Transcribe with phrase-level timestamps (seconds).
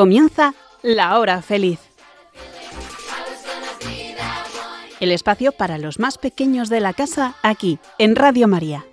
[0.00, 1.78] Comienza la hora feliz.
[4.98, 8.86] El espacio para los más pequeños de la casa aquí, en Radio María.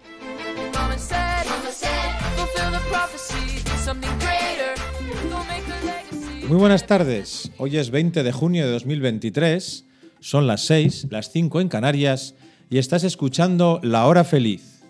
[6.50, 7.52] Muy buenas tardes.
[7.58, 9.86] Hoy es 20 de junio de 2023.
[10.20, 12.36] Son las 6, las 5 en Canarias
[12.70, 14.84] y estás escuchando La Hora Feliz.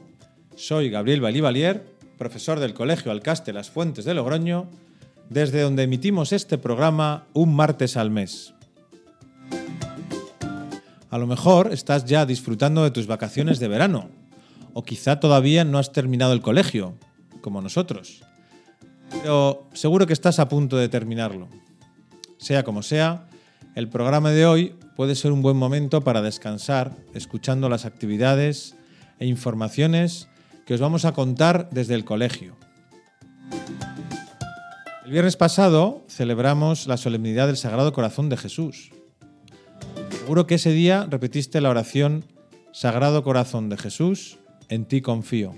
[0.55, 1.85] Soy Gabriel Balivalier,
[2.17, 4.67] profesor del Colegio Alcaste Las Fuentes de Logroño,
[5.29, 8.53] desde donde emitimos este programa un martes al mes.
[11.09, 14.09] A lo mejor estás ya disfrutando de tus vacaciones de verano,
[14.73, 16.95] o quizá todavía no has terminado el colegio,
[17.41, 18.21] como nosotros.
[19.09, 21.47] Pero seguro que estás a punto de terminarlo.
[22.37, 23.27] Sea como sea,
[23.75, 28.75] el programa de hoy puede ser un buen momento para descansar escuchando las actividades
[29.19, 30.27] e informaciones
[30.65, 32.55] que os vamos a contar desde el colegio.
[35.07, 38.91] El viernes pasado celebramos la solemnidad del Sagrado Corazón de Jesús.
[40.09, 42.25] Seguro que ese día repetiste la oración
[42.73, 45.55] Sagrado Corazón de Jesús, en ti confío.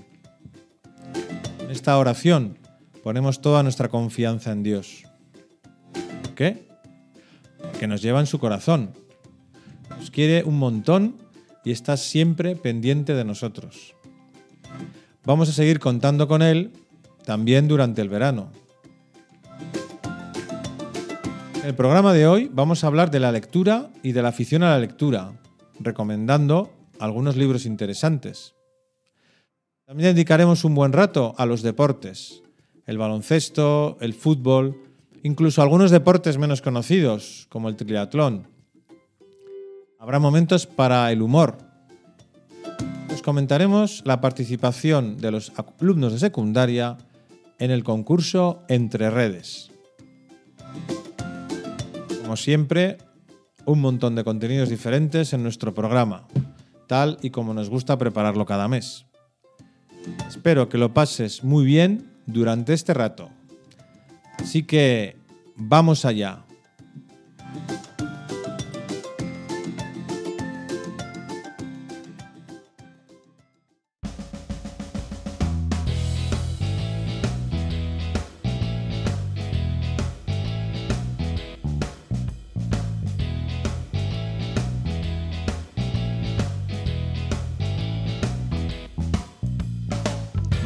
[1.64, 2.58] En esta oración
[3.02, 5.02] ponemos toda nuestra confianza en Dios.
[6.22, 6.68] ¿Por qué?
[7.80, 8.92] Que nos lleva en su corazón.
[9.98, 11.16] Nos quiere un montón
[11.64, 13.96] y está siempre pendiente de nosotros.
[15.24, 16.70] Vamos a seguir contando con Él
[17.24, 18.52] también durante el verano.
[21.64, 24.70] El programa de hoy vamos a hablar de la lectura y de la afición a
[24.70, 25.32] la lectura,
[25.78, 28.54] recomendando algunos libros interesantes.
[29.84, 32.42] También dedicaremos un buen rato a los deportes,
[32.86, 34.80] el baloncesto, el fútbol,
[35.22, 38.46] incluso algunos deportes menos conocidos, como el triatlón.
[39.98, 41.58] Habrá momentos para el humor.
[43.12, 46.96] Os comentaremos la participación de los alumnos de secundaria
[47.58, 49.69] en el concurso Entre Redes
[52.30, 52.98] como siempre,
[53.66, 56.28] un montón de contenidos diferentes en nuestro programa,
[56.86, 59.04] tal y como nos gusta prepararlo cada mes.
[60.28, 63.30] Espero que lo pases muy bien durante este rato.
[64.38, 65.16] Así que
[65.56, 66.44] vamos allá.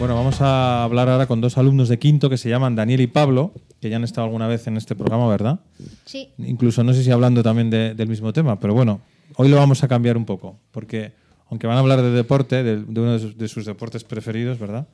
[0.04, 3.06] Bueno, vamos a hablar ahora con dos alumnos de quinto que se llaman Daniel y
[3.06, 5.60] Pablo, que ya han estado alguna vez en este programa, ¿verdad?
[6.04, 6.28] Sí.
[6.36, 9.00] Incluso no sé si hablando también de- del mismo tema, pero bueno,
[9.36, 11.14] hoy lo vamos a cambiar un poco, porque
[11.48, 14.58] aunque van a hablar de deporte, de, de uno de sus, de sus deportes preferidos,
[14.58, 14.86] ¿verdad?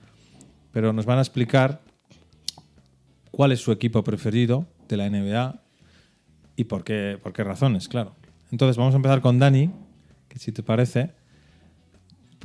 [0.70, 1.80] Pero nos van a explicar
[3.32, 5.60] cuál es su equipo preferido de la NBA
[6.54, 8.14] y por qué, por qué razones, claro.
[8.52, 9.72] Entonces vamos a empezar con Dani,
[10.28, 11.10] que si te parece,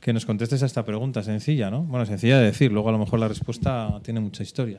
[0.06, 1.82] que nos contestes a esta pregunta sencilla, ¿no?
[1.82, 4.78] Bueno, sencilla de decir, luego a lo mejor la respuesta tiene mucha historia.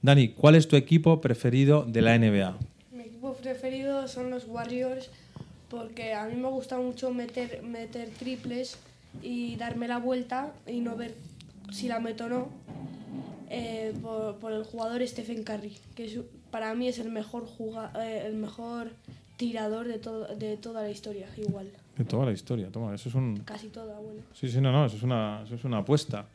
[0.00, 2.56] Dani, ¿cuál es tu equipo preferido de la NBA?
[2.90, 5.10] Mi equipo preferido son los Warriors
[5.68, 8.78] porque a mí me gusta mucho meter, meter triples
[9.22, 11.14] y darme la vuelta y no ver
[11.70, 12.48] si la meto o no
[13.50, 16.18] eh, por, por el jugador Stephen Curry, que es-
[16.50, 18.92] para mí es el mejor, juga- eh, el mejor
[19.36, 21.68] tirador de, todo, de toda la historia, igual.
[21.96, 23.38] De toda la historia, toma, eso es un...
[23.44, 24.20] Casi toda, bueno.
[24.32, 26.26] Sí, sí, no, no, eso es una, eso es una apuesta.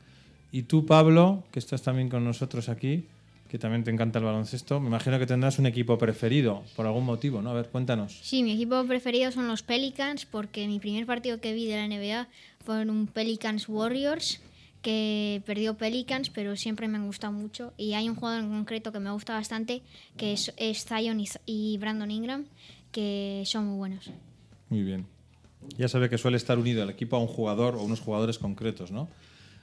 [0.52, 3.06] Y tú, Pablo, que estás también con nosotros aquí,
[3.50, 7.03] que también te encanta el baloncesto, me imagino que tendrás un equipo preferido, por algún
[7.03, 7.50] motivo, ¿no?
[7.50, 8.20] A ver, cuéntanos.
[8.22, 11.88] Sí, mi equipo preferido son los Pelicans porque mi primer partido que vi de la
[11.88, 12.28] NBA
[12.64, 14.40] fue en un Pelicans Warriors
[14.81, 17.74] que perdió Pelicans, pero siempre me han gustado mucho.
[17.76, 19.81] Y hay un jugador en concreto que me gusta bastante,
[20.16, 22.46] que es, es Zion y, y Brandon Ingram,
[22.91, 24.12] que son muy buenos.
[24.70, 25.18] Muy bien.
[25.78, 28.91] Ya sabe que suele estar unido el equipo a un jugador o unos jugadores concretos,
[28.91, 29.09] ¿no?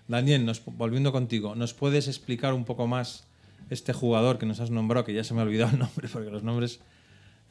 [0.09, 3.27] Daniel, nos- volviendo contigo, ¿nos puedes explicar un poco más
[3.71, 6.31] este jugador que nos has nombrado, que ya se me ha olvidado el nombre, porque
[6.31, 6.81] los nombres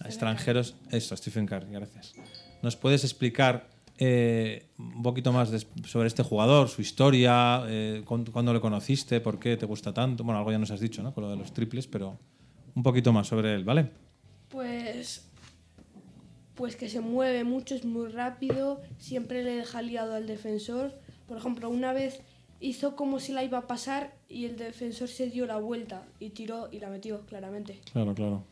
[0.06, 0.76] extranjeros...
[0.92, 2.14] Eso, Stephen Curry, gracias.
[2.62, 8.32] ¿Nos puedes explicar eh, un poquito más de- sobre este jugador, su historia, eh, cuándo,
[8.32, 10.24] cuándo lo conociste, por qué te gusta tanto?
[10.24, 11.14] Bueno, algo ya nos has dicho, ¿no?
[11.14, 12.18] Con lo de los triples, pero
[12.76, 13.90] un poquito más sobre él, ¿vale?
[14.50, 15.28] Pues,
[16.56, 20.94] pues que se mueve mucho, es muy rápido, siempre le deja liado al defensor.
[21.28, 22.22] Por ejemplo, una vez
[22.60, 26.30] hizo como si la iba a pasar y el defensor se dio la vuelta y
[26.30, 27.82] tiró y la metió, claramente.
[27.92, 28.44] Claro, claro.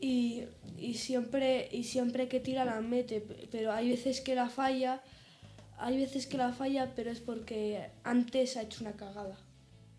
[0.00, 0.44] Y,
[0.78, 3.20] y siempre, y siempre que tira la mete,
[3.50, 5.02] pero hay veces que la falla,
[5.78, 9.38] hay veces que la falla, pero es porque antes ha hecho una cagada.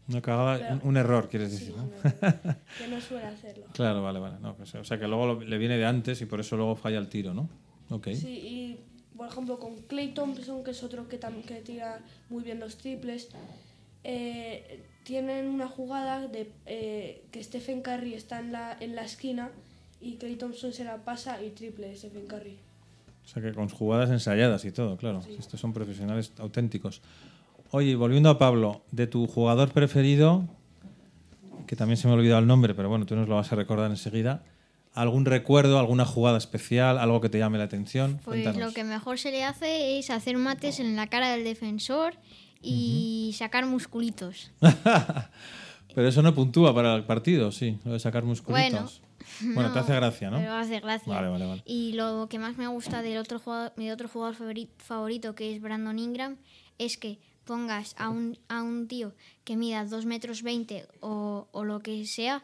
[0.10, 1.90] Una cagada, Pero- un, un error, quieres Sí, decir, ¿no?
[2.78, 3.66] que no suele hacerlo.
[3.74, 4.36] Claro, vale, vale.
[4.42, 6.58] No, que se- o sea, que luego lo- le viene de antes y por eso
[6.58, 7.48] luego falla el tiro, ¿no?
[7.90, 8.10] Ok.
[8.14, 8.80] Sí, y
[9.16, 13.30] por ejemplo con Clay Thompson, que es otro que, que tira muy bien los triples,
[14.04, 19.52] eh, tienen una jugada de eh, que Stephen Curry está en la, en la esquina
[20.02, 22.58] y Clay Thompson se la pasa y triple de Stephen Curry.
[23.24, 25.22] O sea, que con jugadas ensayadas y todo, claro.
[25.40, 27.02] Estos son profesionales auténticos.
[27.75, 30.48] Oye, volviendo a Pablo, de tu jugador preferido,
[31.66, 33.56] que también se me ha olvidado el nombre, pero bueno, tú nos lo vas a
[33.56, 34.44] recordar enseguida.
[34.94, 38.20] ¿Algún recuerdo, alguna jugada especial, algo que te llame la atención?
[38.24, 38.60] Pues Cuéntanos.
[38.62, 42.14] lo que mejor se le hace es hacer mates en la cara del defensor
[42.62, 44.52] y sacar musculitos.
[45.96, 49.02] Pero eso no puntúa para el partido, sí, lo de sacar musculitos.
[49.42, 50.38] Bueno, te no, hace gracia, ¿no?
[50.42, 51.12] Pero hace gracia.
[51.12, 51.64] Vale, vale, vale.
[51.66, 55.56] Y lo que más me gusta del otro jugador, mi otro jugador favori- favorito, que
[55.56, 56.38] es Brandon Ingram,
[56.78, 59.13] es que pongas a un, a un tío
[59.44, 62.44] que mida 2 metros 20 o, o lo que sea,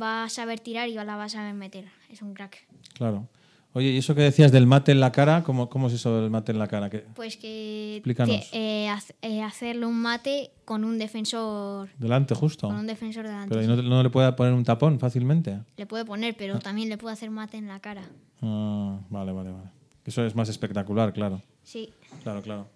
[0.00, 1.86] va a saber tirar y la va a saber meter.
[2.10, 2.66] Es un crack.
[2.94, 3.28] Claro.
[3.74, 5.44] Oye, ¿y eso que decías del mate en la cara?
[5.44, 6.88] ¿Cómo, cómo es eso del mate en la cara?
[6.88, 12.66] ¿Qué- Pues que te- eh, haz- eh, hacerle un mate con un defensor Delante, justo.
[12.68, 13.50] con un defensor delante.
[13.54, 15.60] Pero ¿y no, no le puede poner un tapón fácilmente?
[15.76, 18.02] Le puede poner, pero también le puede hacer mate en la cara.
[18.40, 19.68] Ah, vale, vale, vale.
[20.04, 21.42] Eso es más espectacular, claro.
[21.62, 21.92] Sí.
[22.22, 22.68] Claro, claro.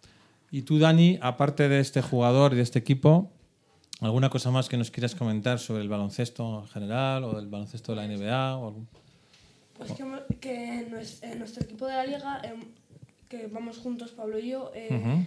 [0.53, 3.33] Y tú, Dani, aparte de este jugador y de este equipo,
[4.01, 7.93] ¿alguna cosa más que nos quieras comentar sobre el baloncesto en general o el baloncesto
[7.93, 8.57] de la NBA?
[8.59, 8.89] O algún-
[9.79, 10.05] Pues que,
[10.39, 12.61] que en, nues- en nuestro equipo de la liga, em,
[13.29, 15.27] que vamos juntos Pablo y yo, eh,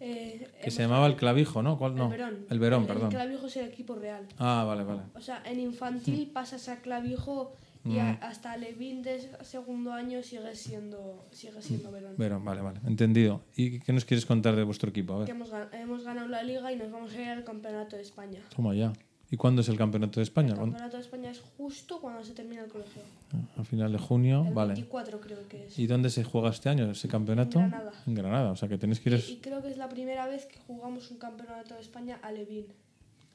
[0.00, 1.78] eh, Que se llamaba el clavijo, ¿no?
[1.78, 2.04] ¿Cuál no?
[2.06, 2.46] El Verón.
[2.50, 3.10] El Verón, El perdón.
[3.10, 4.26] Clavijo es el equipo real.
[4.38, 5.02] Ah, vale, vale.
[5.14, 7.52] O sea, en infantil pasas a Clavijo
[7.84, 12.14] y a- hasta Levin de segundo año sigue siendo, sigue siendo Verón.
[12.18, 12.80] Verón, vale, vale.
[12.86, 13.42] Entendido.
[13.56, 15.14] ¿Y qué nos quieres contar de vuestro equipo?
[15.14, 17.44] A Que ver, hemos, gan- hemos ganado la liga y nos vamos a ir al
[17.44, 18.40] campeonato de España.
[18.54, 18.92] toma ya.
[19.32, 20.54] ¿Y cuándo es el campeonato de España?
[20.54, 23.00] El campeonato de España es justo cuando se termina el colegio.
[23.56, 24.72] A final de junio, El vale.
[24.74, 25.78] 24 creo que es.
[25.78, 27.60] ¿Y dónde se juega este año ese campeonato?
[27.60, 27.92] En Granada.
[28.08, 29.24] En Granada, o sea que tenéis que ir...
[29.28, 32.32] Y, y creo que es la primera vez que jugamos un campeonato de España a
[32.32, 32.66] Levin.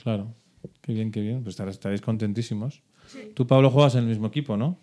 [0.04, 0.34] Claro.
[0.82, 1.44] Qué bien, qué bien.
[1.44, 2.02] Pues estaréis, estaréis
[3.34, 4.78] Tú, Pablo, juegas en el mismo equipo, ¿no?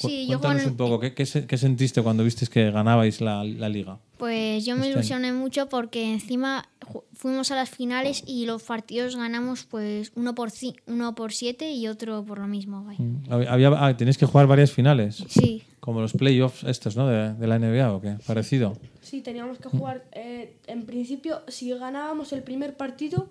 [0.00, 2.68] Cu- Sí, yo Cuéntanos en- un poco, ¿qué, qué, se- qué sentiste cuando visteis que
[2.72, 4.00] ganabais la, la liga?
[4.18, 4.98] Pues yo me Este año.
[4.98, 6.68] ilusioné mucho porque encima
[7.12, 10.50] fuimos a las finales y los partidos ganamos pues uno por,
[10.88, 12.84] uno por siete y otro por lo mismo.
[12.98, 13.30] Mm.
[13.32, 17.06] Había, había- ah, tenéis que jugar varias finales, Sí, como los playoffs estos, ¿no?
[17.06, 18.16] De, de la NBA o qué?
[18.26, 18.72] Parecido.
[19.00, 23.28] Sí, teníamos que jugar, eh, en principio, si ganábamos el primer partido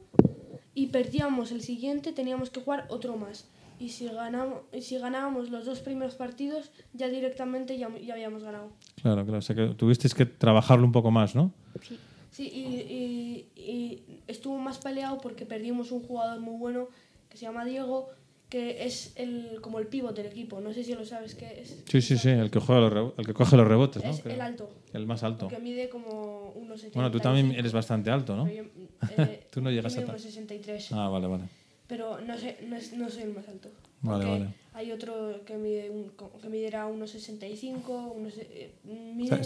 [0.74, 3.48] y perdíamos el siguiente, teníamos que jugar otro más.
[3.84, 8.42] Y si, ganamos, y si ganábamos los dos primeros partidos, ya directamente ya, ya habíamos
[8.44, 8.70] ganado.
[9.02, 9.40] Claro, claro.
[9.40, 11.52] O sea que tuvisteis que trabajarlo un poco más, ¿no?
[11.82, 12.00] sí.
[12.32, 16.88] Sí, y, y- y estuvo más peleado porque perdimos un jugador muy bueno
[17.30, 18.10] que se llama Diego,
[18.50, 20.60] que es el, como el pívot del equipo.
[20.62, 21.84] No sé si lo sabes qué es.
[21.92, 22.30] Sí, sí, sí.
[22.30, 24.10] El que, juega los el que coge los rebotes, ¿no?
[24.12, 24.34] Es Creo.
[24.36, 25.48] el alto, El más alto.
[25.50, 28.50] que mide como unos Bueno, tú también eres bastante alto, ¿no?
[29.52, 30.10] Tú no llegas a a tal.
[30.16, 30.92] unos 63.
[30.94, 31.44] Ah, vale, vale.
[31.94, 33.70] Pero no, sé, no, es- no soy el más alto.
[34.02, 34.48] Vale, vale.
[34.74, 36.12] Hay otro que mide un,
[36.42, 38.74] que miderá unos 65, unos, eh,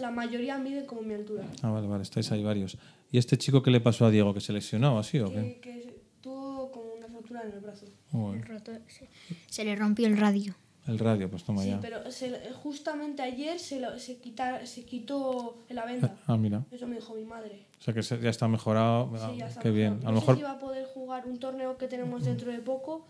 [0.02, 1.44] la mayoría mide como mi altura.
[1.62, 2.04] Ah, vale, vale.
[2.04, 2.78] Estáis ahí varios.
[3.12, 4.34] ¿Y este chico qué le pasó a Diego?
[4.34, 5.60] ¿Que se lesionó así o qué?
[5.62, 7.86] Que, que tuvo como una fractura en el brazo.
[8.14, 9.10] Uy, Roto- se,
[9.48, 10.56] se le rompió el radio.
[10.88, 11.82] el radio, pues toma Sí, ya.
[11.82, 16.18] pero se- justamente ayer se, lo- se, quita- se quitó la venda.
[16.28, 16.66] Ah, mira.
[16.72, 17.67] Eso me dijo mi madre.
[17.80, 19.10] O sea que ya está mejorado.
[19.32, 19.96] Sí, ya está qué bien.
[19.98, 20.08] mejor.
[20.08, 20.36] A lo no mejor.
[20.36, 23.06] sé si va a poder jugar un torneo que tenemos dentro de poco.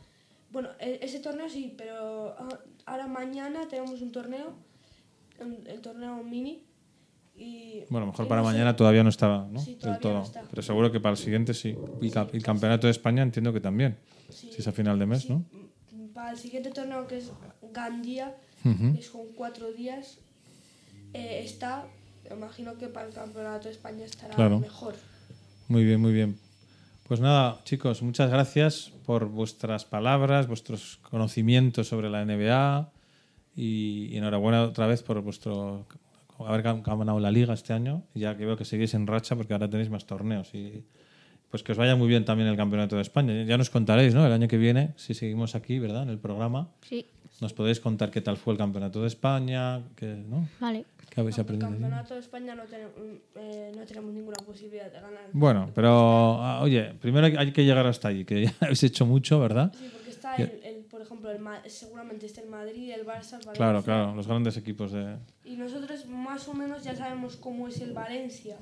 [0.51, 4.53] Bueno, e- ese torneo sí, pero ah, ahora mañana tenemos un torneo,
[5.67, 6.63] el torneo mini.
[7.35, 9.59] Y, Bueno, a lo mejor y para no sé- mañana todavía no estaba, ¿no?
[9.59, 10.13] Sí, Del todo.
[10.13, 10.41] no está.
[10.49, 11.75] Pero seguro que para el siguiente sí.
[12.01, 13.97] Y, y el campeonato de España entiendo que también.
[14.29, 14.49] Sí.
[14.51, 15.45] Si es a final de mes, Sí, ¿no?
[15.91, 17.31] mm, Para el siguiente torneo que es
[17.71, 18.93] Gandía, Ujú.
[18.93, 20.17] que es con cuatro días,
[21.13, 21.85] eh, está,
[22.35, 24.59] imagino que para el campeonato de España estará Claro.
[24.59, 24.95] mejor.
[25.67, 26.37] Muy bien, muy bien.
[27.07, 32.91] Pues nada, chicos, muchas gracias por vuestras palabras, vuestros conocimientos sobre la NBA
[33.55, 35.85] y, y enhorabuena otra vez por vuestro
[36.39, 39.53] haber gan- ganado la liga este año, ya que veo que seguís en racha porque
[39.53, 40.83] ahora tenéis más torneos y
[41.49, 43.41] pues que os vaya muy bien también el Campeonato de España.
[43.45, 44.25] Ya nos contaréis, ¿no?
[44.25, 46.03] El año que viene, si seguimos aquí, ¿verdad?
[46.03, 47.07] En el programa, Sí,
[47.41, 50.47] nos podéis contar qué tal fue el Campeonato de España, que, ¿no?
[50.59, 50.85] vale.
[51.09, 51.69] ¿Qué habéis El aprendido?
[51.71, 51.79] allí?
[51.81, 52.93] campeonato de España no tenemos,
[53.35, 55.21] eh, no tenemos ninguna posibilidad de ganar.
[55.33, 55.89] Bueno, pero
[56.43, 59.71] ah, oye, primero hay- que llegar hasta allí, que ya habéis hecho mucho, ¿verdad?
[59.73, 61.39] Sí, porque está, el, el- por ejemplo, el,
[61.71, 63.53] seguramente está el Madrid, el Barça, el Valencia.
[63.53, 65.15] Claro, claro, los grandes equipos de...
[65.43, 68.57] Y nosotros más o menos ya sabemos cómo es el Valencia.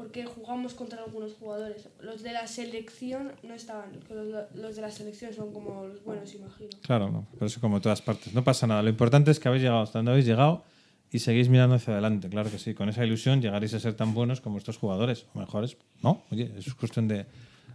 [0.00, 1.86] Porque jugamos contra algunos jugadores.
[2.00, 6.34] Los de la selección no estaban, los, los de la selección son como los buenos,
[6.34, 6.70] imagino.
[6.80, 8.32] Claro, no, pero eso como en todas partes.
[8.32, 8.82] No pasa nada.
[8.82, 10.64] Lo importante es que habéis llegado hasta donde habéis llegado
[11.12, 12.30] y seguís mirando hacia adelante.
[12.30, 12.72] Claro que sí.
[12.72, 15.76] Con esa ilusión llegaréis a ser tan buenos como estos jugadores, o mejores.
[16.02, 17.26] No, oye, eso es cuestión de,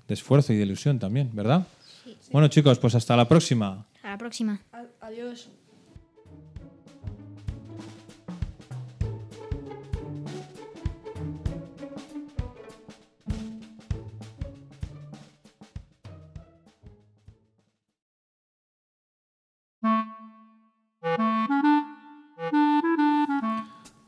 [0.07, 1.67] de esfuerzo y de ilusión también, ¿verdad?
[2.31, 3.85] Bueno, chicos, pues hasta la próxima.
[4.01, 4.59] A la próxima.
[4.73, 5.47] A- adiós.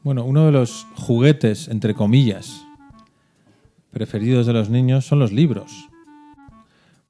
[0.07, 2.65] Bueno, uno de los juguetes, entre comillas,
[3.91, 5.89] preferidos de los niños son los libros.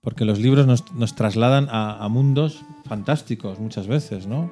[0.02, 4.52] Porque los libros nos, trasladan a, a mundos fantásticos muchas veces, ¿no?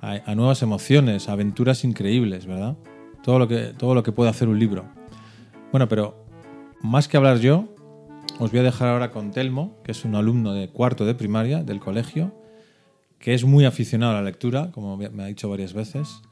[0.00, 2.78] A, a nuevas emociones, a aventuras increíbles, ¿verdad?
[3.22, 4.86] Todo lo, que, todo lo que puede hacer un libro.
[5.70, 6.24] Bueno, pero
[6.80, 7.68] más que hablar yo,
[8.38, 11.62] os voy a dejar ahora con Telmo, que es un alumno de cuarto de primaria
[11.62, 12.32] del colegio,
[13.18, 16.22] que es muy aficionado a la lectura, como me ha dicho varias veces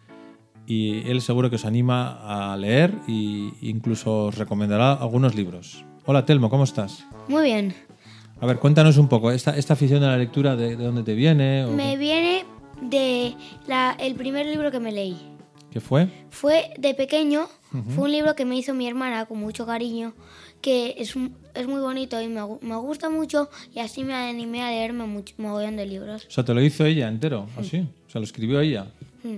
[0.66, 5.84] y él seguro que os anima a leer e incluso os recomendará algunos libros.
[6.06, 7.04] Hola Telmo, ¿cómo estás?
[7.28, 7.74] Muy bien.
[8.40, 11.14] A ver, cuéntanos un poco, esta, esta afición a la lectura, ¿de, de dónde te
[11.14, 11.64] viene?
[11.66, 12.44] o Me viene
[12.80, 13.34] de
[13.66, 15.18] la- el primer libro que me leí.
[15.70, 16.08] ¿Qué fue?
[16.30, 17.46] Fue de pequeño,
[17.94, 20.14] fue un libro que me hizo mi hermana con mucho cariño,
[20.60, 24.62] que es, un- es muy bonito y me, me gusta mucho y así me animé
[24.62, 26.24] a leerme mucho, mogollón de libros.
[26.26, 27.46] O sea, ¿te lo hizo ella entero?
[27.56, 27.86] ¿Así?
[28.06, 28.86] O sea, ¿lo escribió ella?
[29.22, 29.36] Mm.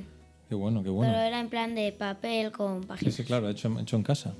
[0.52, 1.14] Qué bueno, qué Pero bueno.
[1.18, 3.14] era en plan de papel con Sí, páginas.
[3.14, 4.34] sí, claro, hecho, hecho en casa.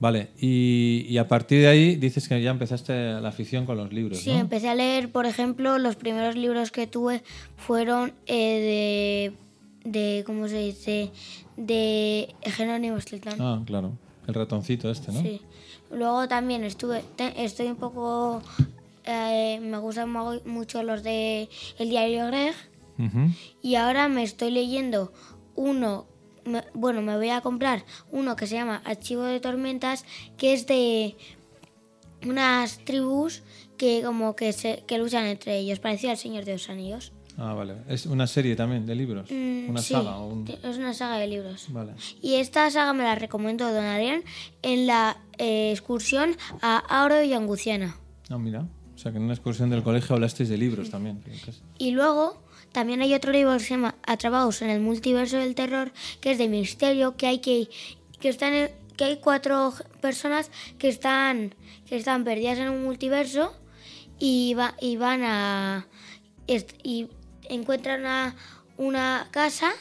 [0.00, 3.92] Vale, y, y a partir de ahí dices que ya empezaste la afición con los
[3.92, 4.38] libros, Sí, ¿no?
[4.40, 7.22] empecé a leer, por ejemplo, los primeros libros que tuve
[7.56, 9.30] fueron eh,
[9.84, 11.12] de, de, ¿cómo se dice?
[11.56, 13.40] De Jerónimo Stilton.
[13.40, 13.92] Ah, claro,
[14.26, 15.22] el ratoncito este, ¿no?
[15.22, 15.40] Sí.
[15.92, 18.42] Luego también estuve, te- estoy un poco,
[19.04, 20.10] eh, me gustan
[20.44, 22.54] mucho los de El Diario Greg
[23.62, 25.12] y ahora me estoy leyendo
[25.54, 26.06] uno,
[26.44, 30.04] me- bueno, me voy a comprar uno que se llama Archivo de Tormentas,
[30.36, 31.16] que es de
[32.26, 33.42] unas tribus
[33.76, 37.12] que como que, se, que luchan entre ellos, parecido al Señor de los Anillos.
[37.38, 37.76] Ah, vale.
[37.88, 39.28] ¿Es una serie también de libros?
[39.30, 40.18] Mm, ¿Una sí, saga?
[40.18, 41.66] o un- Es una saga de libros.
[41.70, 41.94] Vale.
[42.20, 44.22] Y esta saga me la recomendó Don Adrián
[44.60, 47.96] en la eh, excursión a Auro y Anguciana.
[48.28, 48.66] Ah, mira.
[48.94, 51.24] O sea, que en una excursión del colegio hablasteis de libros también.
[51.78, 52.41] Y luego
[52.72, 56.38] también hay otro libro que se llama Atrapados en el multiverso del terror, que es
[56.38, 57.68] de misterio, que hay que,
[58.20, 61.54] que están que hay cuatro personas que están
[61.86, 63.54] que están perdidas en un multiverso
[64.18, 65.86] y, va, y van a
[66.46, 67.08] y
[67.48, 68.36] encuentran a
[68.76, 69.72] una casa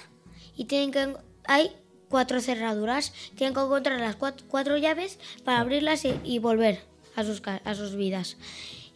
[0.56, 1.72] y tienen que hay
[2.10, 6.82] cuatro cerraduras, tienen que encontrar las cuatro, cuatro llaves para abrirlas y, y volver
[7.16, 8.38] a sus a sus vidas.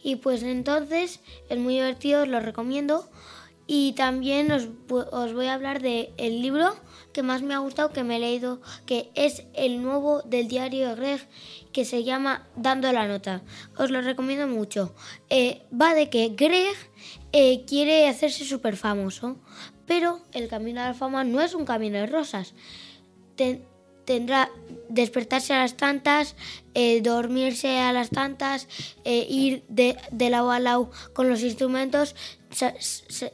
[0.02, 3.08] Y pues entonces es muy divertido, os lo recomiendo.
[3.68, 6.76] Y también os, os voy a hablar el libro
[7.12, 10.88] que más me ha gustado, que me he leído, que es el nuevo del diario
[10.90, 11.28] de Greg,
[11.72, 13.42] que se llama Dando la Nota.
[13.76, 14.94] Os lo recomiendo mucho.
[15.30, 16.76] Eh, va de que Greg
[17.32, 19.36] eh, quiere hacerse súper famoso,
[19.86, 22.54] pero el camino a la fama no es un camino de rosas.
[23.34, 23.64] Ten-
[24.04, 24.50] tendrá
[24.88, 26.36] despertarse a las tantas,
[26.74, 28.68] eh, dormirse a las tantas,
[29.04, 32.14] ir de, de lado a lado con los instrumentos,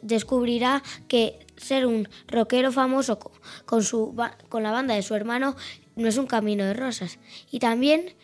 [0.03, 3.33] descubrirá que ser un rockero famoso co-
[3.67, 4.15] con, su,
[4.49, 5.57] con la banda de su hermano
[5.97, 7.19] no es un camino de rosas.
[7.51, 8.15] Y también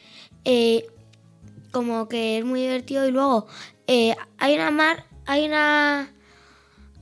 [0.45, 0.87] eh,
[1.71, 3.47] como que es muy divertido y luego
[3.87, 6.13] eh, hay una mar, hay una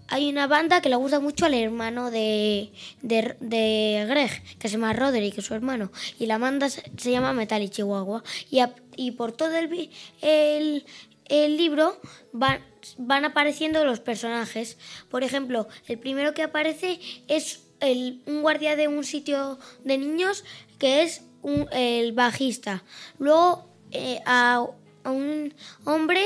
[0.08, 2.72] hay una banda que le gusta mucho al hermano de,
[3.02, 5.90] de, Greg, que se llama Roderick, que es su hermano.
[6.18, 8.22] Y la banda se, llama Metal y Chihuahua.
[8.50, 8.60] Y,
[8.96, 9.90] y por todo el,
[10.22, 10.86] el,
[11.28, 12.00] el libro
[12.32, 12.60] van,
[12.98, 14.78] van apareciendo los personajes.
[15.10, 20.44] Por ejemplo, el primero que aparece es el, un guardia de un sitio de niños
[20.78, 22.82] que es un- el bajista.
[23.18, 24.66] Luego eh, a,
[25.04, 25.54] a un
[25.84, 26.22] hombre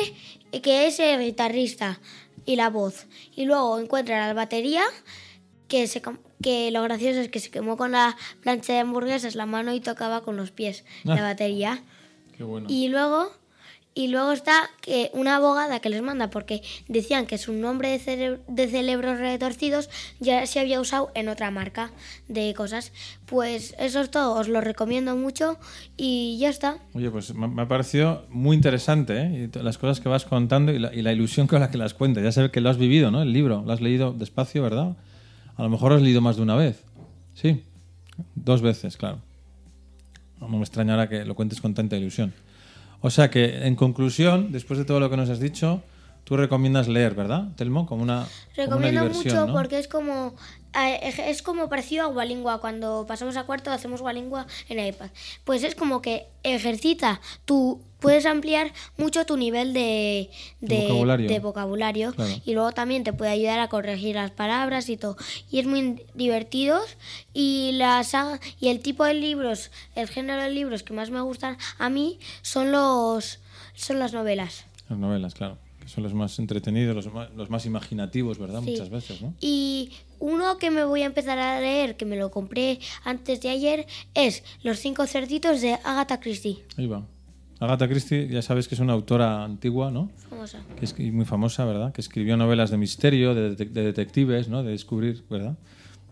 [0.62, 2.00] que es el guitarrista
[2.46, 3.06] y la voz.
[3.36, 4.82] Y luego encuentra la batería,
[5.68, 9.34] que, se, com- que lo gracioso es que se quemó con la plancha de hamburguesas
[9.36, 11.14] la mano y tocaba con los pies Ah.
[11.14, 11.82] la batería.
[12.36, 12.66] qué bueno.
[12.70, 13.30] Y luego,
[13.92, 17.98] y luego está que una abogada que les manda porque decían que su nombre de,
[17.98, 21.90] cere- de cerebros retorcidos ya se había usado en otra marca
[22.28, 22.92] de cosas.
[23.26, 25.58] Pues eso es todo, os lo recomiendo mucho
[25.96, 26.78] y ya está.
[26.94, 29.50] Oye, pues me ha parecido muy interesante ¿eh?
[29.62, 32.22] Las cosas que vas contando y la, ilusión con la que las cuentas.
[32.34, 33.22] Ya ve que lo has vivido, ¿no?
[33.22, 34.96] El libro, lo has leído despacio, ¿verdad?
[35.56, 36.84] A lo mejor lo has leído más de una vez.
[37.34, 37.64] Sí,
[38.36, 39.18] dos veces, claro.
[40.38, 42.32] No me extrañará que lo cuentes con tanta ilusión.
[43.00, 45.82] O sea que, en conclusión, después de todo lo que nos has dicho,
[46.24, 47.86] tú recomiendas leer, ¿verdad, Telmo?
[47.86, 49.52] Como una, como una Recomiendo mucho ¿no?
[49.52, 50.34] porque es como
[50.72, 55.10] es como parecido a Walingua cuando pasamos a cuarto hacemos Walingua en iPad.
[55.44, 60.30] Pues es como que ejercita tú puedes ampliar mucho tu nivel de,
[60.60, 61.28] de vocabulario.
[61.28, 62.32] de vocabulario Claro.
[62.44, 65.16] y luego también te puede ayudar a corregir las palabras y todo.
[65.50, 66.80] Y es muy divertido
[67.34, 71.20] y la saga y el tipo de libros, el género de libros que más me
[71.20, 73.38] gustan a mí son los
[73.74, 74.64] son las novelas.
[74.88, 75.56] Las novelas, claro.
[75.80, 78.60] Que son los más entretenidos, los más, los más imaginativos, ¿verdad?
[78.64, 78.72] Sí.
[78.72, 79.32] Muchas veces, ¿no?
[79.40, 83.48] Y uno que me voy a empezar a leer, que me lo compré antes de
[83.48, 86.58] ayer, es Los cinco cerditos de Agatha Christie.
[86.76, 87.06] Ahí va.
[87.60, 90.10] Agatha Christie, ya sabes que es una autora antigua, ¿no?
[90.28, 90.60] Famosa.
[90.78, 91.92] Que es y muy famosa, ¿verdad?
[91.92, 94.62] Que escribió novelas de misterio, de, dete- de detectives, ¿no?
[94.62, 95.56] De descubrir, ¿verdad?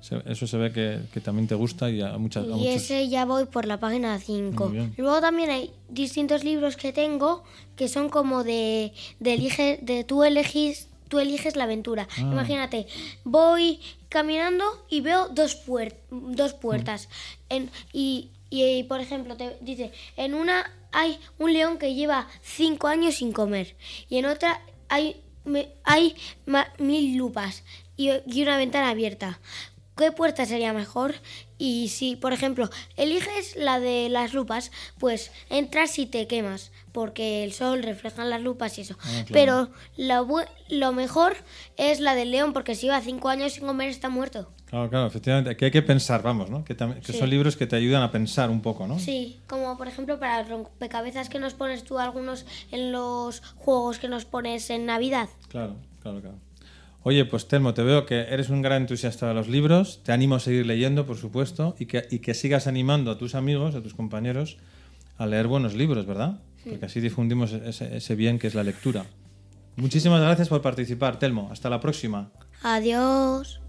[0.00, 2.66] Se- Eso se ve que, que también te gusta y a, muchas, a Y muchos...
[2.74, 4.64] ese ya voy por la página 5.
[4.68, 4.94] Muy bien.
[4.96, 7.42] Luego también hay distintos libros que tengo
[7.76, 12.06] que son como de, de, elige, de tú eliges tú eliges la aventura.
[12.18, 12.20] Ah.
[12.20, 12.86] Imagínate,
[13.24, 17.08] voy caminando y veo dos, puer- dos puertas.
[17.48, 22.86] En, y, y, por ejemplo, te dice, en una hay un león que lleva cinco
[22.88, 23.76] años sin comer.
[24.08, 27.62] Y en otra hay, me- hay ma- mil lupas
[27.96, 29.38] y, y una ventana abierta.
[29.96, 31.16] ¿Qué puerta sería mejor?
[31.58, 37.42] Y si, por ejemplo, eliges la de las lupas, pues entras y te quemas, porque
[37.42, 38.96] el sol refleja en las lupas y eso.
[39.00, 39.28] Ah, claro.
[39.32, 41.36] Pero lo, lo mejor
[41.76, 44.52] es la del león, porque si lleva cinco años sin comer está muerto.
[44.68, 45.56] Claro, claro, efectivamente.
[45.56, 46.62] Que hay que pensar, vamos, ¿no?
[46.64, 47.12] Que, Sí.
[47.14, 48.98] son libros que te ayudan a pensar un poco, ¿no?
[48.98, 53.98] Sí, como por ejemplo para los rompecabezas que nos pones tú algunos en los juegos
[53.98, 55.28] que nos pones en Navidad.
[55.48, 56.36] Claro, claro, claro.
[57.02, 60.02] Oye, pues Telmo, te veo que eres un gran entusiasta de los libros.
[60.04, 63.34] Te animo a seguir leyendo, por supuesto, y que, y que sigas animando a tus
[63.34, 64.58] amigos, a tus compañeros,
[65.16, 66.40] a leer buenos libros, ¿verdad?
[66.68, 69.06] Porque así difundimos ese, ese bien que es la lectura.
[69.76, 71.48] Muchísimas gracias por participar, Telmo.
[71.50, 72.30] Hasta la próxima.
[72.62, 73.60] Adiós.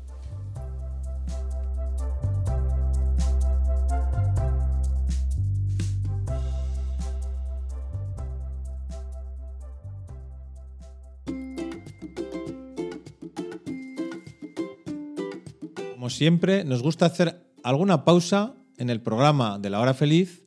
[16.20, 20.44] Siempre, nos gusta hacer alguna pausa en el programa de la hora feliz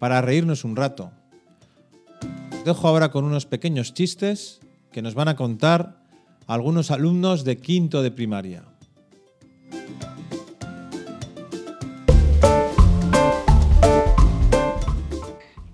[0.00, 1.12] para reírnos un rato.
[2.52, 4.58] Os dejo ahora con unos pequeños chistes
[4.90, 6.02] que nos van a contar
[6.48, 8.64] algunos alumnos de quinto de primaria.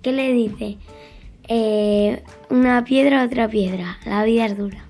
[0.03, 0.76] ¿Qué le dice?
[1.48, 3.96] Eh, una piedra a otra piedra.
[4.05, 4.85] La vida es dura.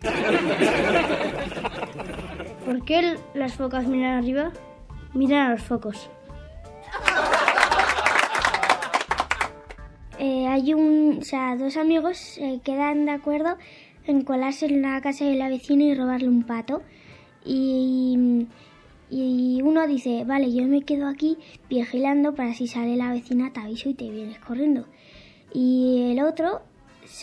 [2.70, 4.52] ¿Por qué las focas miran arriba?
[5.12, 6.08] Miran a los focos.
[10.22, 13.56] Eh, hay un, o sea, dos amigos se quedan de acuerdo
[14.04, 16.82] en colarse en la casa de la vecina y robarle un pato.
[17.42, 18.46] Y,
[19.08, 21.38] y uno dice, vale, yo me quedo aquí
[21.70, 24.86] vigilando para si sale la vecina te aviso y te vienes corriendo.
[25.54, 26.60] Y el otro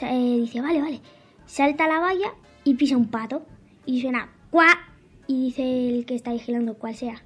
[0.02, 1.02] eh, dice, vale, vale,
[1.46, 2.34] salta a la valla
[2.64, 3.44] y pisa un pato.
[3.86, 4.87] Y suena cuá
[5.28, 7.24] y dice el que está vigilando cuál sea.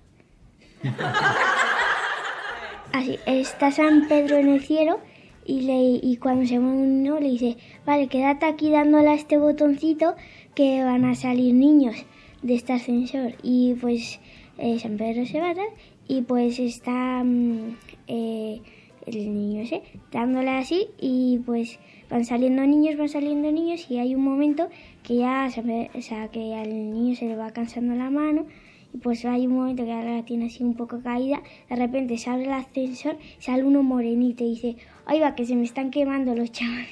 [2.94, 5.00] Así, está San Pedro en el cielo
[5.46, 9.38] y, le, y cuando se mueve uno le dice, vale, quédate aquí dándole a este
[9.38, 10.16] botoncito
[10.56, 11.96] que van a salir niños
[12.42, 13.36] de este ascensor.
[13.44, 14.20] Y pues
[14.58, 15.68] eh, San Pedro se va tal,
[16.08, 18.62] y pues está mm, eh,
[19.06, 21.80] el niño ese dándole así y pues
[22.12, 24.68] van saliendo niños, van saliendo niños y hay un momento
[25.02, 28.46] que ya San Pedro- o sea, que al niño se le va cansando la mano
[28.94, 32.30] y pues hay un momento que la tiene así un poco caída, de repente se
[32.30, 36.36] abre el ascensor, sale uno morenito y dice, ay va, que se me están quemando
[36.36, 36.90] los chavales.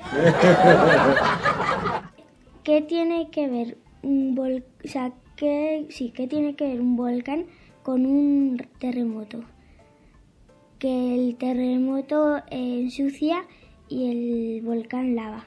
[2.64, 6.96] ¿Qué tiene que ver un vol o sea, qué, sí, qué tiene que ver un
[6.96, 7.44] volcán
[7.82, 9.44] con un terremoto?
[10.78, 13.44] Que el terremoto eh, ensucia
[13.90, 15.44] y el volcán lava.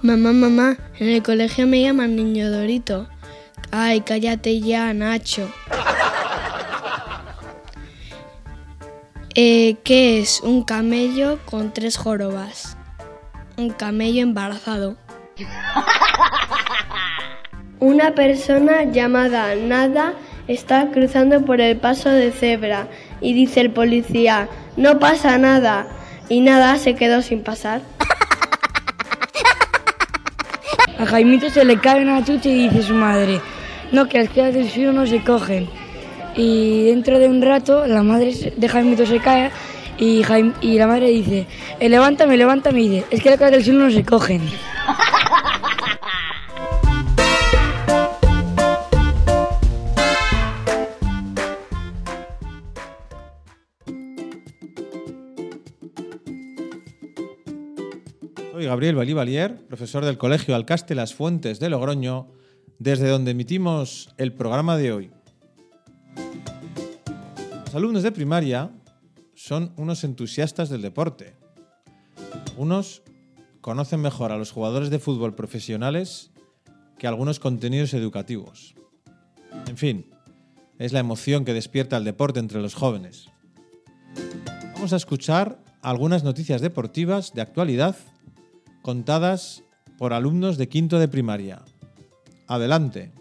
[0.00, 3.08] Mamá, mamá, en el colegio me llaman niño Dorito.
[3.70, 5.50] Ay, cállate ya, Nacho.
[9.34, 12.76] Eh, ¿Qué es un camello con tres jorobas?
[13.56, 14.96] Un camello embarazado.
[17.80, 20.14] Una persona llamada Nada
[20.48, 22.88] está cruzando por el paso de cebra
[23.20, 25.86] y dice el policía, no pasa nada.
[26.28, 27.82] Y Nada se quedó sin pasar.
[30.98, 33.40] A Jaimito se le cae una chucha y dice su madre,
[33.92, 35.68] No, que las piedras del suelo no se cogen.
[36.36, 39.50] Y dentro de un rato la madre de Jaimito se cae
[39.98, 41.46] y, Jaim- y la madre dice,
[41.78, 44.40] "Eh, levántame, levántame, y dice, es que las piedras del suelo no se cogen.
[58.74, 62.26] Gabriel Balivalier, profesor del Colegio Alcaste Las Fuentes de Logroño,
[62.80, 65.10] desde donde emitimos el programa de hoy.
[67.66, 68.72] Los alumnos de primaria
[69.36, 71.36] son unos entusiastas del deporte.
[72.56, 73.02] Unos
[73.60, 76.32] conocen mejor a los jugadores de fútbol profesionales
[76.98, 78.74] que algunos contenidos educativos.
[79.68, 80.10] En fin,
[80.80, 83.28] es la emoción que despierta el deporte entre los jóvenes.
[84.74, 87.94] Vamos a escuchar algunas noticias deportivas de actualidad
[88.84, 89.64] contadas
[89.96, 91.62] por alumnos de quinto de primaria.
[92.46, 93.12] Adelante.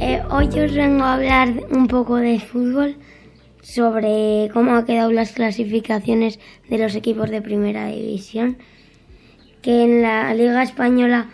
[0.00, 2.96] Eh, hoy os vengo a hablar un poco de fútbol,
[3.66, 8.58] sobre cómo han quedado las clasificaciones de los equipos de primera división.
[9.60, 11.26] Que en la Liga Española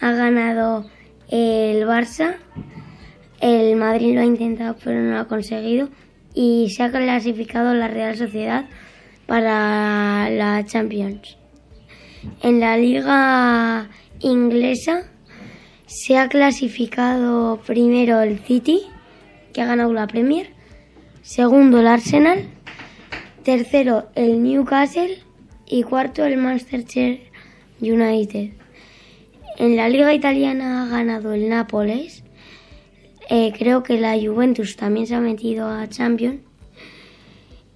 [0.00, 0.84] ha ganado
[1.30, 2.36] el Barça,
[3.40, 5.88] el Madrid lo ha intentado pero no lo ha conseguido
[6.34, 8.66] y se ha clasificado la Real Sociedad
[9.26, 11.38] para la Champions.
[12.42, 13.88] En la Liga
[14.20, 15.04] Inglesa
[15.86, 18.82] se ha clasificado primero el City,
[19.54, 20.57] que ha ganado la Premier,
[21.28, 22.48] segundo el Arsenal,
[23.44, 25.18] tercero el Newcastle
[25.66, 27.20] y cuarto el Manchester
[27.82, 28.52] United.
[29.58, 32.24] En la liga italiana ha ganado el Nápoles,
[33.28, 36.40] eh, creo que la Juventus también se ha metido a Champions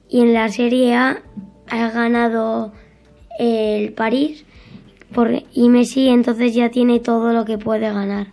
[0.09, 1.23] y en la Serie A
[1.69, 2.73] ha ganado
[3.39, 4.47] el París
[5.13, 8.29] por- y Messi entonces ya tiene todo lo que puede ganar.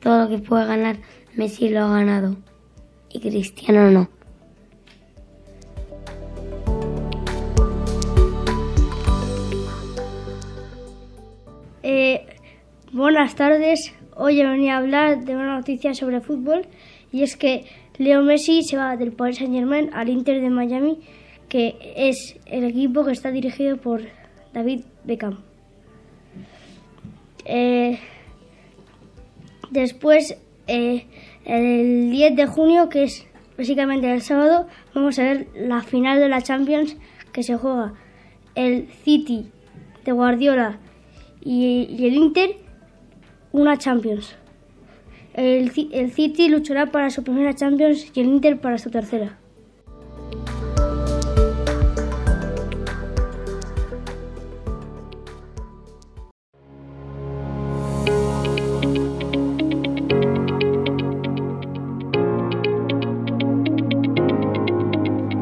[0.00, 0.98] Todo lo que puede ganar
[1.34, 2.36] Messi lo ha ganado
[3.10, 4.08] y Cristiano no.
[12.94, 13.92] Buenas tardes.
[14.14, 16.62] Hoy he venido a hablar de una noticia sobre fútbol
[17.12, 17.64] y es que
[17.98, 21.00] Leo Messi se va del Paris Saint Germain al Inter de Miami,
[21.48, 24.02] que es el equipo que está dirigido por
[24.52, 25.40] David Beckham.
[27.44, 27.98] Eh,
[29.70, 31.06] después, eh,
[31.44, 33.26] el 10 de junio, que es
[33.58, 36.96] básicamente el sábado, vamos a ver la final de la Champions
[37.32, 37.94] que se juega
[38.54, 39.50] el City
[40.04, 40.78] de Guardiola
[41.44, 42.63] y, y el Inter
[43.54, 44.34] una Champions.
[45.32, 49.38] El, Ci- el City luchará para su primera Champions y el Inter para su tercera.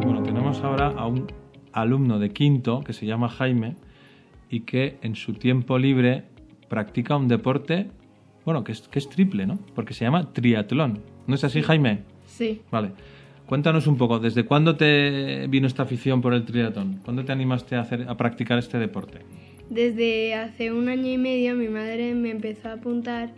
[0.05, 1.29] Bueno, tenemos ahora a un
[1.73, 3.77] alumno de quinto que se llama Jaime
[4.51, 6.25] y que en su tiempo libre
[6.69, 7.91] practica un deporte,
[8.45, 9.59] bueno, que es, que es triple, ¿no?
[9.75, 11.01] Porque se llama triatlón.
[11.27, 12.01] ¿No es así, Jaime?
[12.27, 12.93] Sí, Vale.
[13.47, 17.01] Cuéntanos un poco, ¿desde cuándo te vino esta afición por el triatlón?
[17.05, 19.19] ¿Cuándo te animaste a, hacer, a practicar este deporte?
[19.73, 23.33] desde hace un año y medio mi madre me empezó a apuntar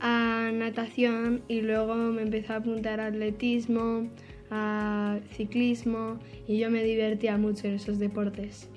[0.00, 4.08] a natación y luego me empezó a apuntar a atletismo,
[4.50, 8.68] a ciclismo y yo me divertía mucho en esos deportes.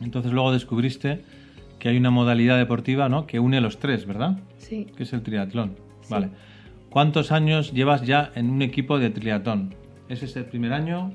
[0.00, 1.20] Entonces luego descubriste
[1.84, 3.26] que hay una modalidad deportiva ¿no?
[3.26, 4.38] que une los tres, ¿verdad?
[4.56, 5.76] Sí, Que es el triatlón.
[6.08, 6.30] Vale.
[6.88, 9.74] ¿Cuántos años llevas ya en un equipo de triatlón?
[10.08, 11.12] ¿Ese es el primer año?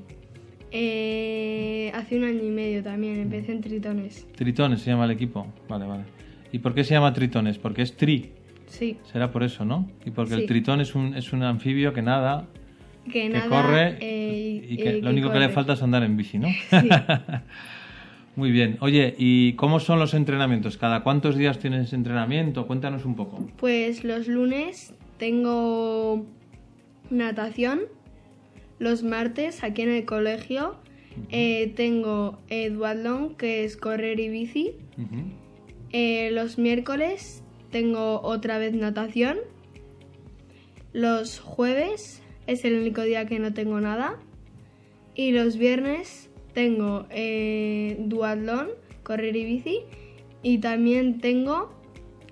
[0.70, 4.28] Eh, hace un año y medio también empecé en tritones.
[4.36, 5.44] Tritones se llama el equipo.
[5.68, 6.04] Vale, vale.
[6.52, 7.58] ¿Y por qué se llama tritones?
[7.58, 8.30] Porque es tri.
[8.68, 9.90] Sí, Será por eso, ¿no?
[10.06, 10.46] Y porque el Sí.
[10.46, 12.46] tritón es un, es un anfibio que nada,
[13.06, 13.48] que que nada.
[13.48, 15.54] corre eh, y que eh, lo único que le corre.
[15.54, 16.46] falta es andar en bici, ¿no?
[16.46, 16.88] Sí.
[18.36, 18.78] Muy bien.
[18.80, 20.76] Oye, ¿y cómo son los entrenamientos?
[20.76, 22.66] ¿Cada cuántos días tienes entrenamiento?
[22.66, 23.46] Cuéntanos un poco.
[23.56, 26.24] Pues los lunes tengo
[27.10, 27.80] natación.
[28.78, 30.76] Los martes aquí en el colegio
[31.30, 34.72] eh, tengo eh, duatlón, que es correr y bici.
[35.92, 39.38] Eh, los miércoles tengo otra vez natación.
[40.92, 44.18] Los jueves es el único día que no tengo nada.
[45.14, 48.68] Y los viernes tengo eh, duatlón,
[49.02, 49.78] correr y bici.
[50.42, 51.72] Y también tengo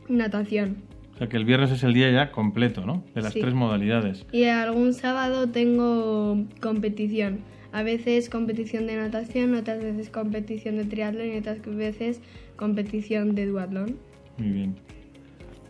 [0.08, 0.78] natación.
[1.14, 3.04] O sea que el viernes es el día ya completo, ¿no?
[3.14, 3.40] De las Sí.
[3.40, 4.24] tres modalidades.
[4.32, 7.40] Y algún sábado tengo competición.
[7.72, 12.22] A veces competición de natación, otras veces competición de triatlón y otras veces
[12.56, 13.96] competición de duatlón.
[14.38, 14.76] Muy bien.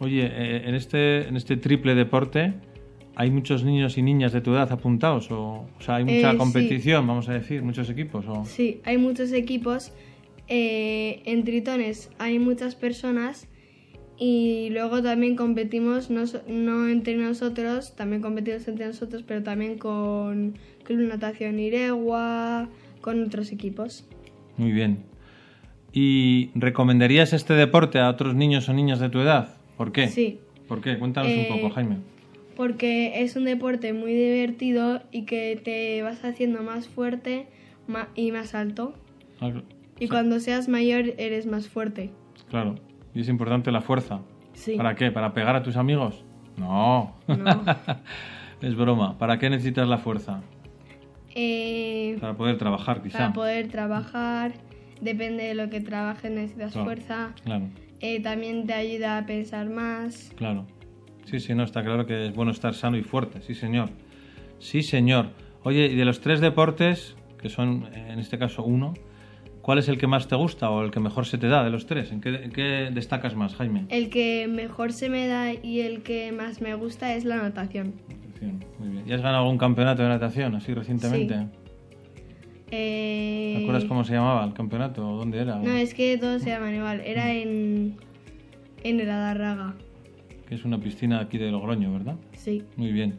[0.01, 2.53] Oye, eh, en este, en este triple deporte,
[3.19, 5.31] ¿hay muchos niños y niñas de tu edad apuntados?
[5.31, 6.39] O, o sea, ¿hay mucha Eh, sí.
[6.39, 8.25] competición, vamos a decir, muchos equipos?
[8.27, 8.45] O...
[8.47, 9.93] Sí, hay muchos equipos.
[10.51, 13.47] eh, en tritones hay muchas personas
[14.19, 20.55] y luego también competimos no, no entre nosotros, también competimos entre nosotros, pero también con
[20.85, 22.69] Club Natación Iregua,
[23.03, 24.07] con otros equipos.
[24.57, 25.01] Muy bien.
[25.93, 29.57] ¿Y recomendarías este deporte a otros niños o niñas de tu edad?
[29.77, 30.09] ¿Por qué?
[30.09, 30.39] Sí.
[30.67, 30.99] ¿Por qué?
[30.99, 31.97] Cuéntanos Eh, un poco, Jaime.
[32.59, 37.47] Porque es un deporte muy divertido y que te vas haciendo más fuerte
[38.17, 38.93] y más alto.
[39.41, 39.51] Ah,
[40.01, 42.11] Y cuando seas mayor eres más fuerte.
[42.51, 42.75] Claro.
[43.15, 44.21] Y es importante la fuerza.
[44.55, 44.75] Sí.
[44.77, 45.11] ¿Para qué?
[45.13, 46.25] ¿Para pegar a tus amigos?
[46.57, 47.15] No.
[47.29, 47.65] No.
[48.61, 49.17] es broma.
[49.19, 50.43] ¿Para qué necesitas la fuerza?
[51.37, 53.19] Eh, Para poder trabajar, quizá.
[53.19, 54.53] para poder trabajar,
[55.01, 56.85] depende de lo que trabajes necesitas Claro.
[56.87, 57.35] fuerza.
[57.45, 57.67] Claro,
[58.01, 60.33] Eh, también te ayuda a pensar más.
[60.37, 60.67] claro.
[61.29, 63.43] Sí, sí, no, está claro que es bueno estar sano y fuerte.
[63.43, 63.91] Sí, señor.
[64.61, 65.27] Sí, señor.
[65.63, 68.95] Oye, y de los tres deportes, que son en este caso uno,
[69.61, 71.71] ¿cuál es el que más te gusta o el que mejor se te da de
[71.71, 72.13] los tres?
[72.13, 73.85] ¿En qué, en qué destacas más, Jaime?
[73.91, 77.93] El que mejor se me da y el que más me gusta es la natación.
[78.09, 79.05] Natación, Muy bien.
[79.07, 81.47] ¿Y has ganado algún campeonato de natación así recientemente?
[82.71, 85.07] Eh, ¿Te acuerdas cómo se llamaba el campeonato?
[85.07, 85.57] ¿O ¿Dónde era?
[85.57, 87.03] No, es que todos se llaman igual.
[87.05, 87.97] Era en,
[88.83, 89.75] en el Adarraga.
[90.49, 92.17] Que es una piscina aquí de Logroño, ¿verdad?
[92.33, 92.65] Sí.
[92.77, 93.19] Muy bien.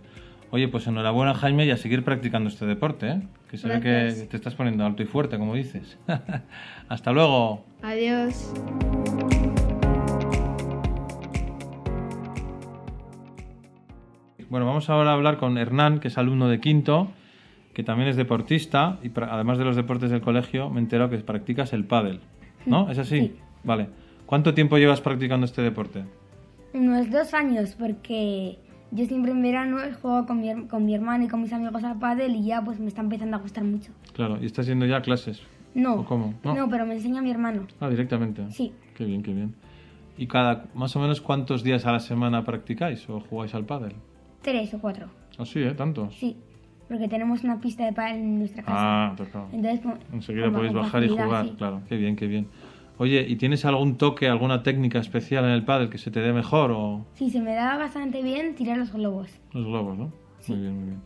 [0.50, 3.22] Oye, pues enhorabuena Jaime y a seguir practicando este deporte, ¿eh?
[3.52, 6.00] Que se ve que te estás poniendo alto y fuerte, como dices.
[6.90, 7.64] Hasta luego.
[7.84, 8.52] Adiós.
[14.50, 17.12] Bueno, vamos ahora a hablar con Hernán, que es alumno de quinto,
[17.76, 21.20] que también es deportista y además de los deportes del colegio me he enterado que
[21.20, 22.22] practicas el pádel,
[22.66, 22.90] ¿no?
[22.90, 23.20] ¿Es así?
[23.20, 23.36] Sí.
[23.64, 23.90] Vale.
[24.26, 26.06] ¿Cuánto tiempo llevas practicando este deporte?
[26.74, 28.60] Unos dos años, porque
[28.92, 31.98] yo siempre en verano juego con mi, con mi hermano y con mis amigos al
[32.00, 33.92] pádel y ya pues me está empezando a gustar mucho.
[34.14, 35.42] Claro, y estás yendo ya a clases.
[35.76, 36.34] No, ¿O cómo?
[36.44, 37.68] no, pero me enseña mi hermano.
[37.80, 38.50] Ah, directamente.
[38.52, 38.74] Sí.
[38.96, 39.56] Qué bien, qué bien.
[40.18, 43.94] ¿Y cada más o menos cuántos días a la semana practicáis o jugáis al pádel?
[44.42, 45.08] Tres o cuatro.
[45.38, 45.74] Ah, sí, ¿eh?
[45.74, 46.14] Tantos.
[46.16, 46.36] Sí,
[46.88, 48.78] porque tenemos una pista de pádel en nuestra casa.
[48.78, 49.48] Ah, claro.
[49.54, 51.54] Entonces, pues, Enseguida podéis bajar y jugar, sí.
[51.58, 51.82] claro.
[51.88, 52.48] Qué bien, qué bien.
[53.00, 56.34] Oye, ¿y tienes algún toque, alguna técnica especial en el pádel que se te dé
[56.34, 59.32] mejor o Sí, se me da bastante bien tirar los globos.
[59.54, 60.12] los globos, no?
[60.48, 61.02] Muy bien, muy bien.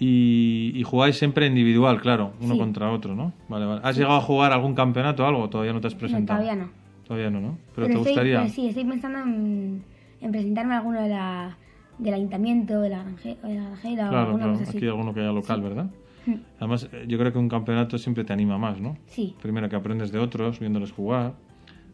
[0.00, 2.58] Y, y jugáis siempre individual, claro, uno Sí.
[2.58, 3.32] contra otro, ¿no?
[3.48, 3.80] Vale, vale.
[3.84, 5.48] ¿Has llegado a jugar algún campeonato o algo?
[5.48, 6.40] Todavía no te has No, presentado.
[6.40, 6.70] todavía no.
[7.06, 7.58] Todavía no, ¿no?
[7.74, 8.38] Pero, Pero te estoy, gustaría.
[8.40, 9.84] pero sí, estoy pensando en,
[10.20, 11.56] en presentarme a alguno de la,
[11.98, 14.58] del ayuntamiento, de la, granje- o de la granjera o Claro, alguna claro.
[14.58, 14.78] cosa así.
[14.78, 15.86] Aquí alguno que haya local, ¿verdad?
[16.26, 16.34] Mm.
[16.58, 18.96] Además, eh, yo creo que un campeonato siempre te anima más, ¿no?
[19.06, 19.34] Sí.
[19.42, 21.34] Primero que aprendes de otros, viéndoles jugar.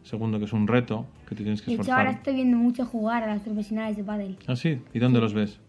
[0.03, 1.99] Segundo que es un reto que te tienes que De hecho, esforzar.
[2.07, 4.79] ahora estoy viendo mucho jugar a las profesionales de pádel ¿Ah, sí?
[4.93, 5.59] ¿Y dónde los ves?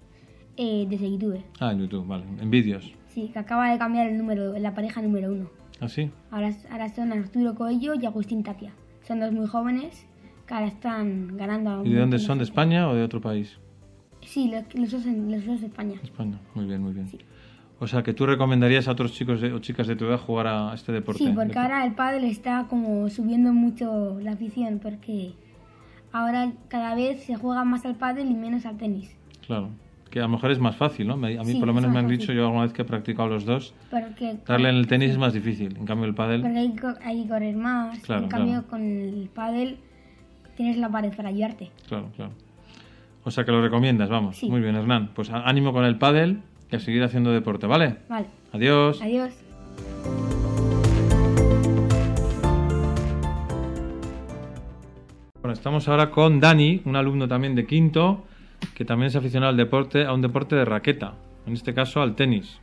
[0.56, 1.42] eh, desde YouTube.
[1.58, 2.24] Ah, en YouTube, vale.
[2.40, 2.92] En vídeos.
[3.08, 5.50] Sí, que acaba de cambiar el número, la pareja número uno.
[5.80, 6.10] ¿Ah, sí?
[6.30, 8.72] Ahora, ahora son Arturo Coello y Agustín Tapia.
[9.02, 10.06] Son dos muy jóvenes
[10.46, 11.70] que ahora están ganando.
[11.80, 12.38] a ¿Y de dónde son?
[12.38, 12.44] ¿De.
[12.44, 13.58] España o de otro país?
[14.22, 15.98] Sí, los, los dos, los dos de España.
[16.02, 16.38] España.
[16.54, 17.08] Muy bien, muy bien.
[17.82, 20.46] O sea, que tú recomendarías a otros chicos de- o chicas de tu edad jugar
[20.46, 21.24] a este deporte.
[21.24, 25.32] Sí, porque ahora el pádel está como subiendo mucho la afición porque
[26.12, 29.16] ahora cada vez se juega más al pádel y menos al tenis.
[29.46, 29.70] Claro.
[30.10, 31.14] Que a lo mejor es más fácil, ¿no?
[31.14, 32.18] A mí Sí, por lo menos me han fácil.
[32.18, 33.74] dicho yo alguna vez que he practicado los dos.
[33.90, 35.76] Porque Darle en el tenis es más difícil.
[35.76, 36.42] En cambio el pádel...
[36.42, 37.98] Porque hay, que co- hay que correr más.
[38.00, 38.66] Claro, en cambio, claro.
[38.68, 39.78] con el pádel
[40.56, 41.70] tienes la pared para ayudarte.
[41.88, 42.32] Claro, claro.
[43.22, 44.36] O sea que lo recomiendas, vamos.
[44.36, 44.50] Sí.
[44.50, 45.10] Muy bien, Hernán.
[45.14, 46.40] Pues ánimo con el pádel
[46.70, 47.96] y a seguir haciendo deporte, ¿vale?
[48.08, 48.26] Vale.
[48.52, 49.00] Adiós.
[49.02, 49.34] Adiós.
[55.40, 58.24] Bueno, estamos ahora con Dani, un alumno también de quinto,
[58.74, 61.14] que también es aficionado al deporte, a un deporte de raqueta,
[61.46, 62.60] en este caso al tenis.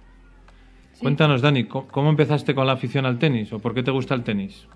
[0.99, 4.15] Cuéntanos, Dani, ¿cómo, cómo empezaste con la afición al tenis o por qué te gusta
[4.15, 4.67] el tenis?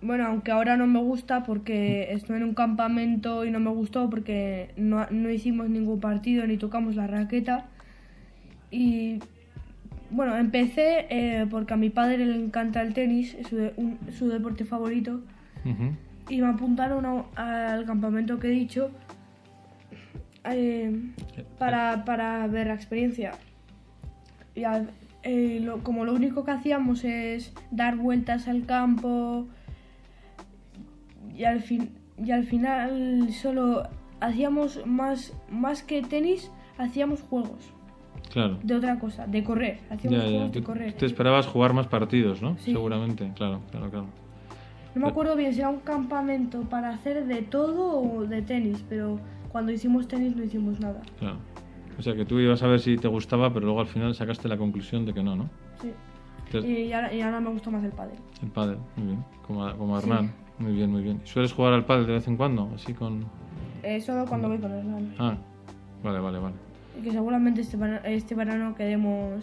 [0.00, 4.08] Bueno, aunque ahora no me gusta porque estuve en un campamento y no me gustó
[4.08, 7.66] porque no, no hicimos ningún partido ni tocamos la raqueta.
[8.70, 9.18] Y
[10.10, 13.98] bueno, empecé eh, porque a mi padre le encanta el tenis, es su, de- un-
[14.12, 15.20] su deporte favorito.
[15.64, 15.92] Ujú.
[16.28, 18.90] Y me apuntaron a- al campamento que he dicho
[20.44, 20.92] eh,
[21.58, 23.32] para, para ver la experiencia.
[24.54, 24.62] Y
[25.22, 29.46] eh, lo- como lo único que hacíamos es dar vueltas al campo,
[31.36, 31.90] y al, fin,
[32.22, 33.88] y al final solo
[34.20, 37.72] hacíamos más, más que tenis, hacíamos juegos
[38.32, 38.58] Claro.
[38.62, 39.80] de otra cosa, de correr.
[39.90, 40.30] Hacíamos Ya, ya.
[40.36, 40.92] juegos de correr.
[40.94, 42.56] Te esperabas jugar más partidos, ¿no?
[42.58, 42.72] Sí.
[42.72, 44.06] Seguramente, claro, claro, claro.
[44.94, 48.84] No me acuerdo bien si era un campamento para hacer de todo o de tenis,
[48.88, 49.18] pero
[49.52, 51.00] cuando hicimos tenis no hicimos nada.
[51.18, 51.36] claro.
[51.98, 54.46] O sea que tú ibas a ver si te gustaba, pero luego al final sacaste
[54.48, 55.50] la conclusión de que no, ¿no?
[55.82, 55.90] Sí.
[56.46, 58.14] Entonces, Y ahora, y ahora me gusta más el pádel.
[58.40, 59.24] el pádel, muy bien.
[59.46, 60.08] Como, a- como a Sí.
[60.08, 60.32] Hernán.
[60.60, 61.20] Muy bien, muy bien.
[61.24, 62.70] ¿Sueles jugar al pádel de vez en cuando?
[62.74, 63.24] Así con...
[63.82, 65.14] Eh, solo cuando voy con Hernán.
[65.18, 65.36] Ah,
[66.04, 66.54] vale, vale, vale.
[67.02, 69.42] Que seguramente este, verano- este verano quedemos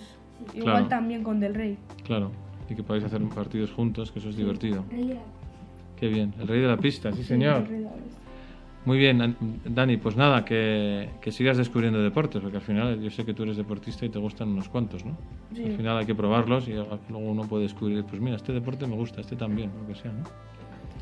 [0.53, 0.87] igual Claro.
[0.87, 1.77] también con Del Rey.
[2.03, 2.31] Claro.
[2.69, 4.83] Y que podáis hacer partidos juntos, que eso es divertido.
[5.99, 6.33] Qué bien.
[6.39, 7.57] El rey de la pista, sí, señor.
[7.57, 8.19] El Rey de la Bestia.
[8.85, 13.09] Muy bien, An- Dani, pues nada, que, que sigas descubriendo deportes, porque al final yo
[13.09, 15.17] sé que tú eres deportista y te gustan unos cuantos, ¿no?
[15.55, 15.63] Sí.
[15.63, 18.95] Al final hay que probarlos y luego uno puede descubrir, pues mira, este deporte me
[18.95, 20.23] gusta, este también, lo que sea, ¿no?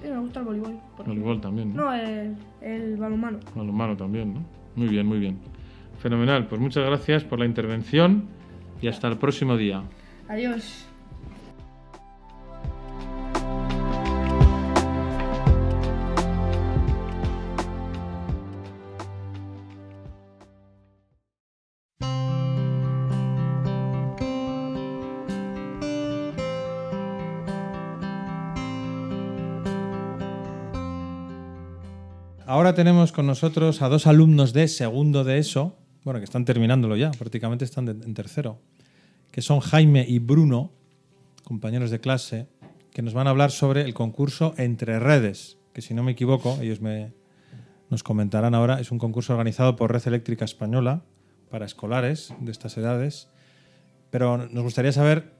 [0.02, 0.78] Sí, me gusta el voleibol.
[0.96, 1.84] por Voleibol también, ¿no?
[1.86, 3.40] No, el, el balonmano.
[3.54, 4.44] Balonmano también, ¿no?
[4.78, 5.38] Muy bien, muy bien.
[6.04, 8.26] Fenomenal, pues muchas gracias por la intervención
[8.82, 9.84] y hasta el próximo día.
[10.28, 10.86] Adiós.
[32.46, 36.96] Ahora tenemos con nosotros a dos alumnos de segundo de ESO, bueno, que están terminándolo
[36.98, 38.60] ya, prácticamente están de- en tercero,
[39.32, 40.72] que son Jaime y Bruno,
[41.44, 42.48] compañeros de clase,
[42.92, 46.58] que nos van a hablar sobre el concurso Entre Redes, que si no me equivoco,
[46.62, 47.14] ellos me,
[47.90, 51.04] nos comentarán ahora, es un concurso organizado por Red Eléctrica Española
[51.50, 53.30] para escolares de estas edades,
[54.10, 55.34] pero nos gustaría saber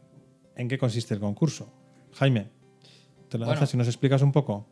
[0.56, 1.72] en qué consiste el concurso.
[2.14, 2.48] Jaime,
[3.30, 3.60] te lo Bueno.
[3.60, 4.68] lanzas y nos explicas un poco.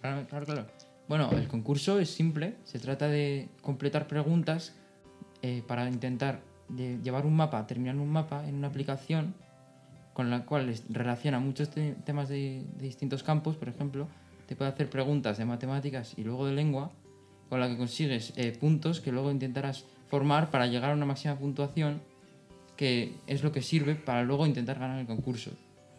[0.00, 0.66] Claro, claro, claro.
[1.08, 2.56] Bueno, el concurso es simple.
[2.64, 4.74] Se trata de completar preguntas
[5.42, 9.34] eh, para intentar de llevar un mapa, terminar un mapa en una aplicación
[10.14, 13.56] con la cual relaciona muchos te- temas de, de distintos campos.
[13.56, 14.08] Por ejemplo,
[14.46, 16.90] te puede hacer preguntas de matemáticas y luego de lengua,
[17.48, 21.36] con la que consigues eh, puntos que luego intentarás formar para llegar a una máxima
[21.36, 22.00] puntuación
[22.76, 25.50] que es lo que sirve para luego intentar ganar el concurso.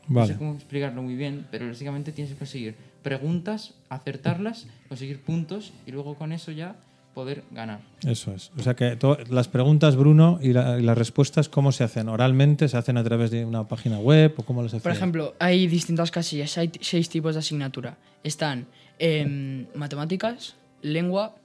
[0.08, 0.34] No Vale.
[0.34, 5.92] sé cómo explicarlo muy bien, pero básicamente tienes que conseguir preguntas, acertarlas, conseguir puntos y
[5.92, 6.76] luego con eso ya
[7.14, 7.80] poder ganar.
[8.06, 8.52] Eso es.
[8.58, 8.98] O sea que
[9.30, 12.10] las preguntas, Bruno, y, la- y las respuestas, ¿cómo se hacen?
[12.10, 12.68] ¿Oralmente?
[12.68, 14.34] ¿Se hacen a través de una página web?
[14.38, 14.96] ¿O cómo las Por hacéis?
[14.98, 17.98] ejemplo, hay distintas casillas, hay seis tipos de asignatura.
[18.24, 18.66] Están
[19.00, 21.36] em, matemáticas, lengua,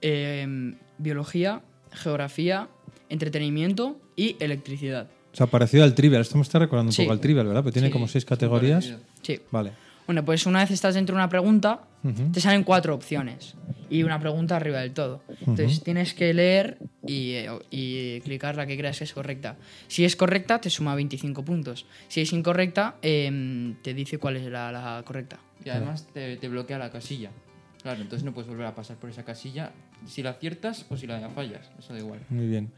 [0.00, 2.68] em, biología, geografía,
[3.08, 5.08] entretenimiento y electricidad.
[5.32, 6.22] O sea, parecido al trivial.
[6.22, 7.02] Esto me está recordando un Sí.
[7.02, 7.62] poco al trivial, ¿verdad?
[7.62, 8.94] Pero tiene Sí, como seis categorías.
[9.22, 9.40] Sí.
[9.50, 9.72] Vale.
[10.08, 11.82] Bueno, pues una vez estás dentro de una pregunta,
[12.32, 13.56] te salen cuatro opciones
[13.90, 15.20] y una pregunta arriba del todo.
[15.40, 19.58] Entonces tienes que leer y, eh, y clicar la que creas que es correcta.
[19.86, 21.84] Si es correcta, te suma 25 puntos.
[22.08, 25.40] Si es incorrecta, em, te dice cuál es la, la correcta.
[25.62, 27.30] Y además te, te bloquea la casilla.
[27.82, 29.72] Claro, entonces no puedes volver a pasar por esa casilla
[30.06, 31.70] si la aciertas o si la fallas.
[31.78, 32.20] Eso da igual.
[32.30, 32.72] Muy bien.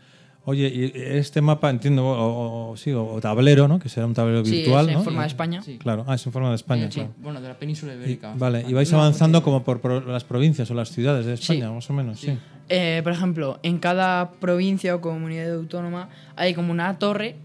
[0.47, 3.79] Oye, y este mapa, entiendo, o, o- sí, o, tablero, ¿no?
[3.79, 5.05] Que será un tablero Sí, virtual, es en ¿no?
[5.05, 5.63] forma de España.
[5.63, 5.77] Sí.
[5.79, 6.85] Claro, ah, es en forma de España.
[6.87, 7.15] Eh, sí, claro.
[7.19, 8.35] bueno, de la península Y- ibérica.
[8.39, 8.75] vale, y España.
[8.77, 11.93] vais No, avanzando porque- como por, las provincias o las ciudades de España, más o
[11.93, 12.37] menos, sí.
[12.71, 17.37] Eh, por ejemplo, en cada provincia o comunidad autónoma hay como una torre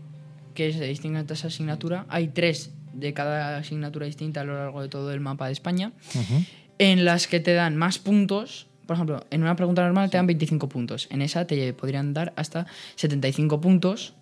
[0.54, 2.06] que es de distinta asignatura.
[2.10, 5.92] Hay tres de cada asignatura distinta a lo largo de todo el mapa de España,
[6.14, 6.44] Ujú.
[6.78, 8.68] en las que te dan más puntos.
[8.86, 11.08] Por ejemplo, en una pregunta normal te dan 25 puntos.
[11.12, 14.14] En esa te podrían dar hasta 75 puntos.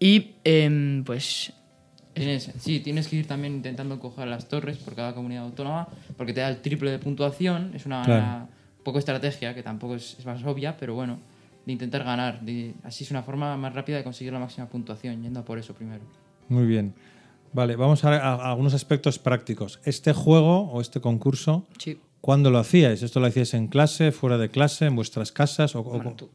[0.00, 1.52] Y em, pues
[2.14, 6.32] Tienes, sí, tienes que ir también intentando coger las torres por cada comunidad autónoma, porque
[6.32, 7.72] te da el triple de puntuación.
[7.74, 8.22] Es una, Claro.
[8.22, 8.48] una
[8.84, 11.18] poco estrategia, que tampoco es, es más obvia, pero bueno,
[11.66, 12.40] de intentar ganar.
[12.42, 15.58] de- así es una forma más rápida de conseguir la máxima puntuación, yendo a por
[15.58, 16.04] eso primero.
[16.48, 16.94] Muy bien.
[17.52, 19.80] Vale, vamos a, a- a algunos aspectos prácticos.
[19.84, 21.98] Este juego o este concurso, sí.
[22.24, 23.02] ¿Cuándo lo hacíais?
[23.02, 25.76] ¿Esto lo hacíais en clase, fuera de clase, en vuestras casas?
[25.76, 26.30] O, Bueno, tú-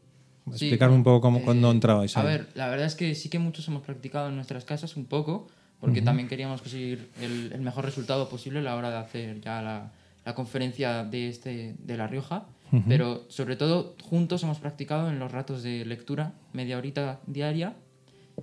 [0.54, 2.16] Sí, explicarme un poco cómo, eh, cuándo entrabais.
[2.16, 2.28] A ahí.
[2.28, 5.48] ver, la verdad es que sí que muchos hemos practicado en nuestras casas un poco,
[5.80, 6.06] porque Ujú.
[6.06, 9.92] también queríamos conseguir el, el mejor resultado posible a la hora de hacer ya la,
[10.26, 12.46] la conferencia de, este, de La Rioja.
[12.72, 12.84] Ujú.
[12.88, 17.74] Pero sobre todo juntos hemos practicado en los ratos de lectura, media horita diaria,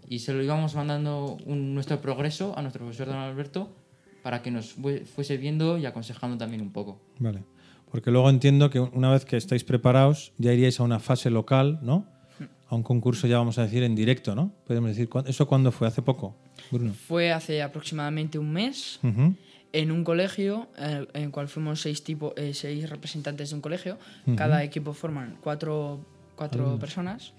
[0.09, 3.71] y se lo íbamos mandando un- nuestro progreso a nuestro profesor don Alberto
[4.27, 7.01] para que nos fue- fuese viendo y aconsejando también un poco.
[7.21, 7.45] Vale.
[7.93, 11.79] Porque luego entiendo que una vez que estáis preparados, ya iríais a una fase local,
[11.81, 12.07] ¿no?
[12.69, 14.51] A un concurso, ya vamos a decir, en directo, ¿no?
[14.67, 15.87] Podemos decir, ¿cuán- ¿eso cuándo fue?
[15.87, 16.35] ¿Hace poco,
[16.73, 16.93] Bruno?
[16.93, 18.99] fue hace aproximadamente un mes.
[19.73, 23.61] En un colegio, eh, en el cual fuimos seis, tipo, eh, seis representantes de un
[23.63, 23.97] colegio.
[24.35, 26.05] Cada equipo forman cuatro,
[26.35, 26.81] cuatro Alumnos.
[26.81, 27.33] personas.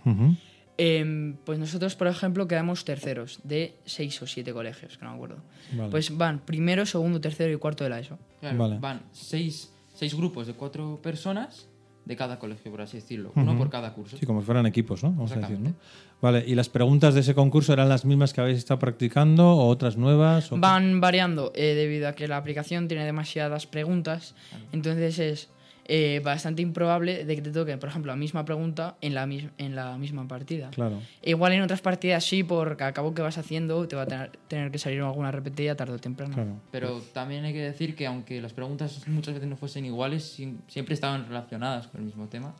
[0.79, 5.15] Em, pues nosotros, por ejemplo, quedamos terceros de seis o siete colegios, que no me
[5.15, 5.37] acuerdo.
[5.73, 5.89] Vale.
[5.89, 8.19] Pues van primero, segundo, tercero y cuarto de la ESO.
[8.39, 8.77] Claro, Vale.
[8.79, 11.67] van seis, seis grupos de cuatro personas
[12.05, 13.31] de cada colegio, por así decirlo.
[13.35, 14.17] Uno por cada curso.
[14.17, 15.09] Sí, como si fueran equipos, ¿no?
[15.11, 15.73] Vamos a decir, ¿no?
[16.21, 19.67] Vale, ¿y las preguntas de ese concurso eran las mismas que habéis estado practicando o
[19.67, 20.51] otras nuevas?
[20.51, 24.35] o- Van variando eh, debido a que la aplicación tiene demasiadas preguntas.
[24.71, 25.49] Entonces es
[25.89, 29.47] eh, bastante improbable de que te toque, por ejemplo, la misma pregunta en la, mis-
[29.57, 30.69] en la misma partida.
[30.71, 30.99] Claro.
[31.23, 34.31] Igual en otras partidas sí, porque al cabo que vas haciendo te va a tener,
[34.47, 36.33] tener que salir alguna repetida tarde o temprano.
[36.33, 36.59] Claro.
[36.71, 40.57] Pero también hay que decir que aunque las preguntas muchas veces no fuesen iguales, siem-
[40.67, 42.53] siempre estaban relacionadas con el mismo tema.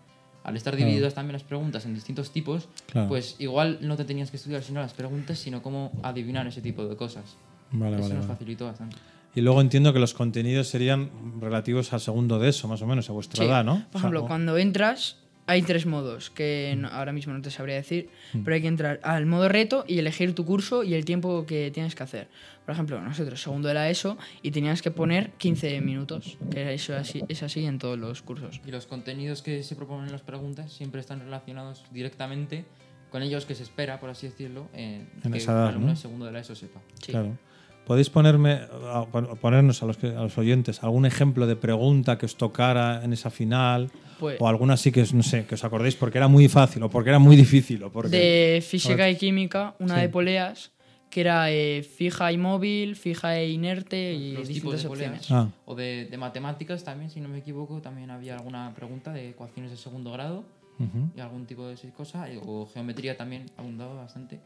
[0.43, 0.87] Al estar Claro.
[0.87, 3.09] divididas también las preguntas en distintos tipos, Claro.
[3.09, 6.85] pues igual no te tenías que estudiar sino las preguntas, sino cómo adivinar ese tipo
[6.87, 7.35] de cosas.
[7.71, 8.37] Vale, Eso vale, nos vale.
[8.37, 8.95] facilitó bastante.
[9.35, 13.09] Y luego entiendo que los contenidos serían relativos al segundo de eso, más o menos,
[13.09, 13.49] a vuestra Sí.
[13.49, 13.85] edad, ¿no?
[13.91, 17.41] Por ejemplo, O sea, o- cuando entras, hay tres modos que no- ahora mismo no
[17.41, 18.39] te sabría decir, Mm.
[18.43, 21.71] pero hay que entrar al modo reto y elegir tu curso y el tiempo que
[21.71, 22.27] tienes que hacer.
[22.65, 26.93] Por ejemplo, nosotros, segundo de la ESO, y tenías que poner 15 minutos, que eso
[26.95, 28.59] es así, es así en todos los cursos.
[28.65, 32.65] Y los contenidos que se proponen en las preguntas siempre están relacionados directamente
[33.09, 36.31] con ellos que se espera, por así decirlo, en En que esa el segundo de
[36.33, 36.81] la ESO sepa.
[37.05, 37.37] Claro.
[37.87, 38.59] ¿Podéis ponerme,
[39.41, 43.13] ponernos a los, que- a los oyentes algún ejemplo de pregunta que os tocara en
[43.13, 43.89] esa final?
[44.19, 46.83] Pues- o alguna así que, os- no sé, que os acordéis porque era muy fácil
[46.83, 47.81] o porque era muy difícil.
[47.83, 48.09] O porque...
[48.17, 50.01] De física y química, una Sí.
[50.01, 50.71] de poleas,
[51.09, 55.27] que era eh, fija y móvil, fija e inerte y los tipos distintas de opciones.
[55.27, 55.31] poleas.
[55.31, 55.49] Ah.
[55.65, 59.71] O de, de matemáticas también, si no me equivoco, también había alguna pregunta de ecuaciones
[59.71, 60.43] de segundo grado
[60.77, 61.09] Ujú.
[61.15, 62.27] y algún tipo de esa cosa.
[62.29, 64.41] y- O geometría también abundaba bastante.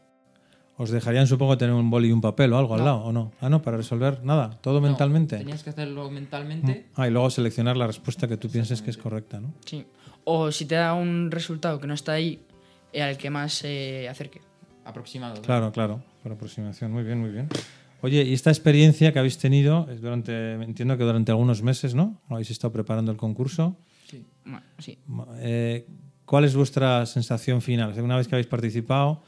[0.82, 2.86] Os dejarían, supongo, tener un boli y un papel o algo al No.
[2.86, 3.30] lado, ¿o no?
[3.40, 5.38] Ah, no, para resolver nada, todo No, mentalmente.
[5.38, 6.86] Tenías que hacerlo mentalmente.
[6.96, 9.54] Ah, y luego seleccionar la respuesta que tú pienses que es correcta, ¿no?
[9.64, 9.86] Sí.
[10.24, 12.40] O si te da un resultado que no está ahí,
[12.92, 14.40] eh, al que más se acerque.
[14.84, 15.40] Aproximado.
[15.42, 16.90] Claro, claro, por aproximación.
[16.90, 17.48] Muy bien, muy bien.
[18.00, 22.20] Oye, y esta experiencia que habéis tenido, es durante, entiendo que durante algunos meses, ¿no?
[22.28, 23.76] Habéis estado preparando el concurso.
[24.10, 24.26] Sí.
[24.44, 24.98] Bueno, sí.
[25.38, 25.86] Eh,
[26.24, 27.94] ¿Cuál es vuestra sensación final?
[28.00, 29.22] Una vez que habéis participado,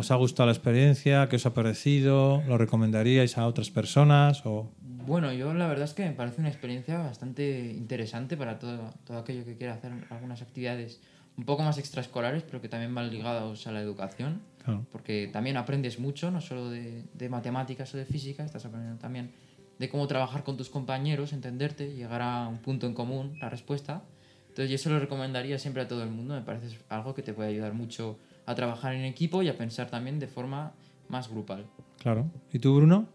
[0.00, 1.28] ¿os ha gustado la experiencia?
[1.28, 2.42] ¿Qué os ha parecido?
[2.48, 4.44] ¿Lo recomendaríais a otras personas?
[4.44, 4.70] O...
[5.06, 9.18] Bueno, yo la verdad es que me parece una experiencia bastante interesante para todo, todo
[9.18, 11.00] aquello que quiera hacer algunas actividades
[11.36, 14.42] un poco más extraescolares, pero que también van ligados a la educación.
[14.64, 14.84] Claro.
[14.92, 19.30] Porque también aprendes mucho, no solo de, de matemáticas o de física, estás aprendiendo también
[19.78, 24.02] de cómo trabajar con tus compañeros, entenderte, llegar a un punto en común, la respuesta.
[24.48, 27.32] Entonces yo eso lo recomendaría siempre a todo el mundo, me parece algo que te
[27.32, 28.18] puede ayudar mucho
[28.50, 30.72] a trabajar en equipo y a pensar también de forma
[31.08, 31.66] más grupal.
[31.98, 32.30] Claro.
[32.52, 33.08] ¿Y tú, Bruno?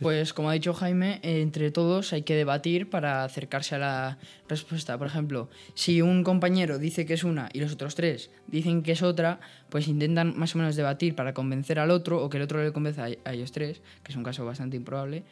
[0.00, 4.18] Pues como ha dicho Jaime, eh, entre todos hay que debatir para acercarse a la
[4.48, 4.98] respuesta.
[4.98, 8.92] Por ejemplo, si un compañero dice que es una y los otros tres dicen que
[8.92, 12.42] es otra, pues intentan más o menos debatir para convencer al otro o que el
[12.42, 15.24] otro le convenza a a ellos tres, que es un caso bastante improbable,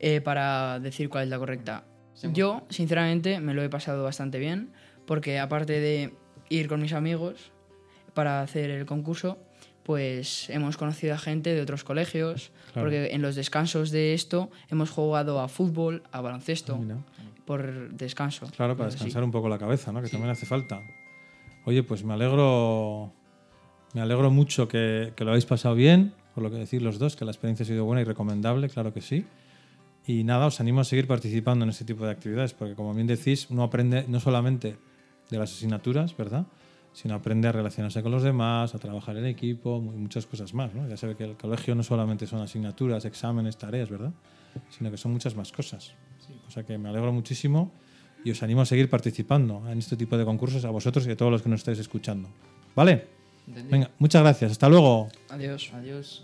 [0.00, 1.84] eh, para decir cuál es la correcta.
[2.32, 4.72] Yo, sinceramente, me lo he pasado bastante bien,
[5.06, 6.12] porque aparte de
[6.48, 7.52] ir con mis amigos
[8.14, 9.38] para hacer el concurso,
[9.82, 12.86] pues hemos conocido a gente de otros colegios, Claro.
[12.86, 18.46] porque en los descansos de esto hemos jugado a fútbol, a baloncesto, Ah, por descanso.
[18.54, 20.02] Claro, para descansar un poco la cabeza, ¿no?
[20.02, 20.82] Que también hace falta.
[21.64, 23.12] Oye, pues me alegro,
[23.94, 27.16] me alegro mucho que, que lo habéis pasado bien, por lo que decir los dos,
[27.16, 29.24] que la experiencia ha sido buena y recomendable, claro que sí.
[30.06, 33.06] Y nada, os animo a seguir participando en este tipo de actividades, porque como bien
[33.06, 34.76] decís, uno aprende no solamente
[35.30, 36.46] de las asignaturas, ¿verdad?
[36.92, 40.74] Sino aprende a relacionarse con los demás, a trabajar en equipo, y muchas cosas más,
[40.74, 40.88] ¿no?
[40.88, 44.12] Ya se ve que el colegio no solamente son asignaturas, exámenes, tareas, ¿verdad?
[44.70, 45.94] Sino que son muchas más cosas.
[46.46, 47.70] O sea que me alegro muchísimo
[48.24, 51.16] y os animo a seguir participando en este tipo de concursos a vosotros y a
[51.16, 52.28] todos los que nos estáis escuchando.
[52.74, 53.06] ¿Vale?
[53.46, 53.70] Entendido.
[53.70, 54.52] Venga, muchas gracias.
[54.52, 55.08] Hasta luego.
[55.30, 55.70] Adiós.
[55.74, 56.22] Adiós.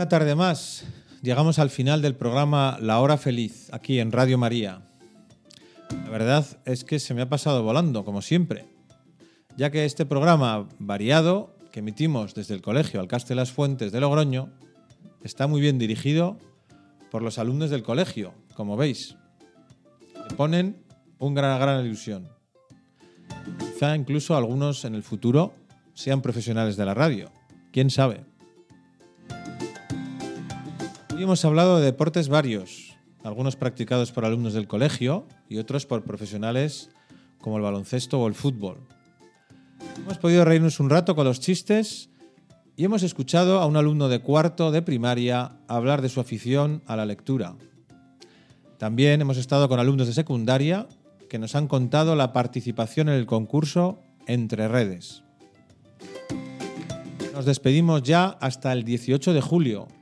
[0.00, 0.84] Una tarde más.
[1.20, 4.80] Llegamos al final del programa La Hora Feliz, aquí en Radio María.
[5.90, 8.64] La verdad es que se me ha pasado volando, como siempre,
[9.58, 14.48] ya que este programa variado que emitimos desde el Colegio Alcaste Las Fuentes de Logroño
[15.22, 16.38] está muy bien dirigido
[17.10, 19.16] por los alumnos del colegio, como veis.
[20.30, 20.82] Le ponen
[21.18, 22.26] una gran, gran ilusión.
[23.58, 25.52] Quizá incluso algunos en el futuro
[25.92, 27.30] sean profesionales de la radio.
[27.70, 28.29] ¿Quién sabe?
[31.20, 36.02] Hoy hemos hablado de deportes varios, algunos practicados por alumnos del colegio y otros por
[36.02, 36.88] profesionales
[37.42, 38.78] como el baloncesto o el fútbol.
[39.98, 42.08] Hemos podido reírnos un rato con los chistes
[42.74, 46.96] y hemos escuchado a un alumno de cuarto de primaria hablar de su afición a
[46.96, 47.54] la lectura.
[48.78, 50.88] También hemos estado con alumnos de secundaria
[51.28, 55.22] que nos han contado la participación en el concurso Entre Redes.
[57.34, 59.99] Nos despedimos ya hasta el 18 de julio.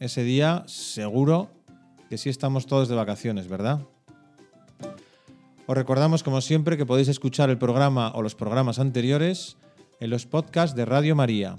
[0.00, 1.50] Ese día seguro
[2.08, 3.80] que sí estamos todos de vacaciones, ¿verdad?
[5.66, 9.56] Os recordamos, como siempre, que podéis escuchar el programa o los programas anteriores
[10.00, 11.56] en los podcasts de Radio María.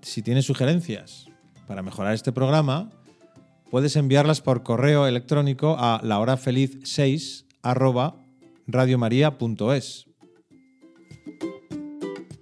[0.00, 1.26] Si tienes sugerencias
[1.66, 2.88] para mejorar este programa,
[3.70, 7.44] puedes enviarlas por correo electrónico a lahorafeliz6
[8.68, 10.06] radiomaria.es.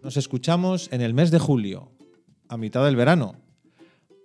[0.02, 1.90] Nos escuchamos en el mes de julio,
[2.48, 3.43] a mitad del verano,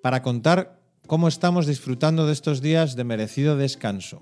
[0.01, 4.21] para contar cómo estamos disfrutando de estos días de merecido descanso.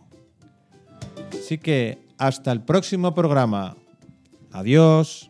[1.32, 3.78] Así que hasta el próximo programa.
[4.52, 5.30] Adiós.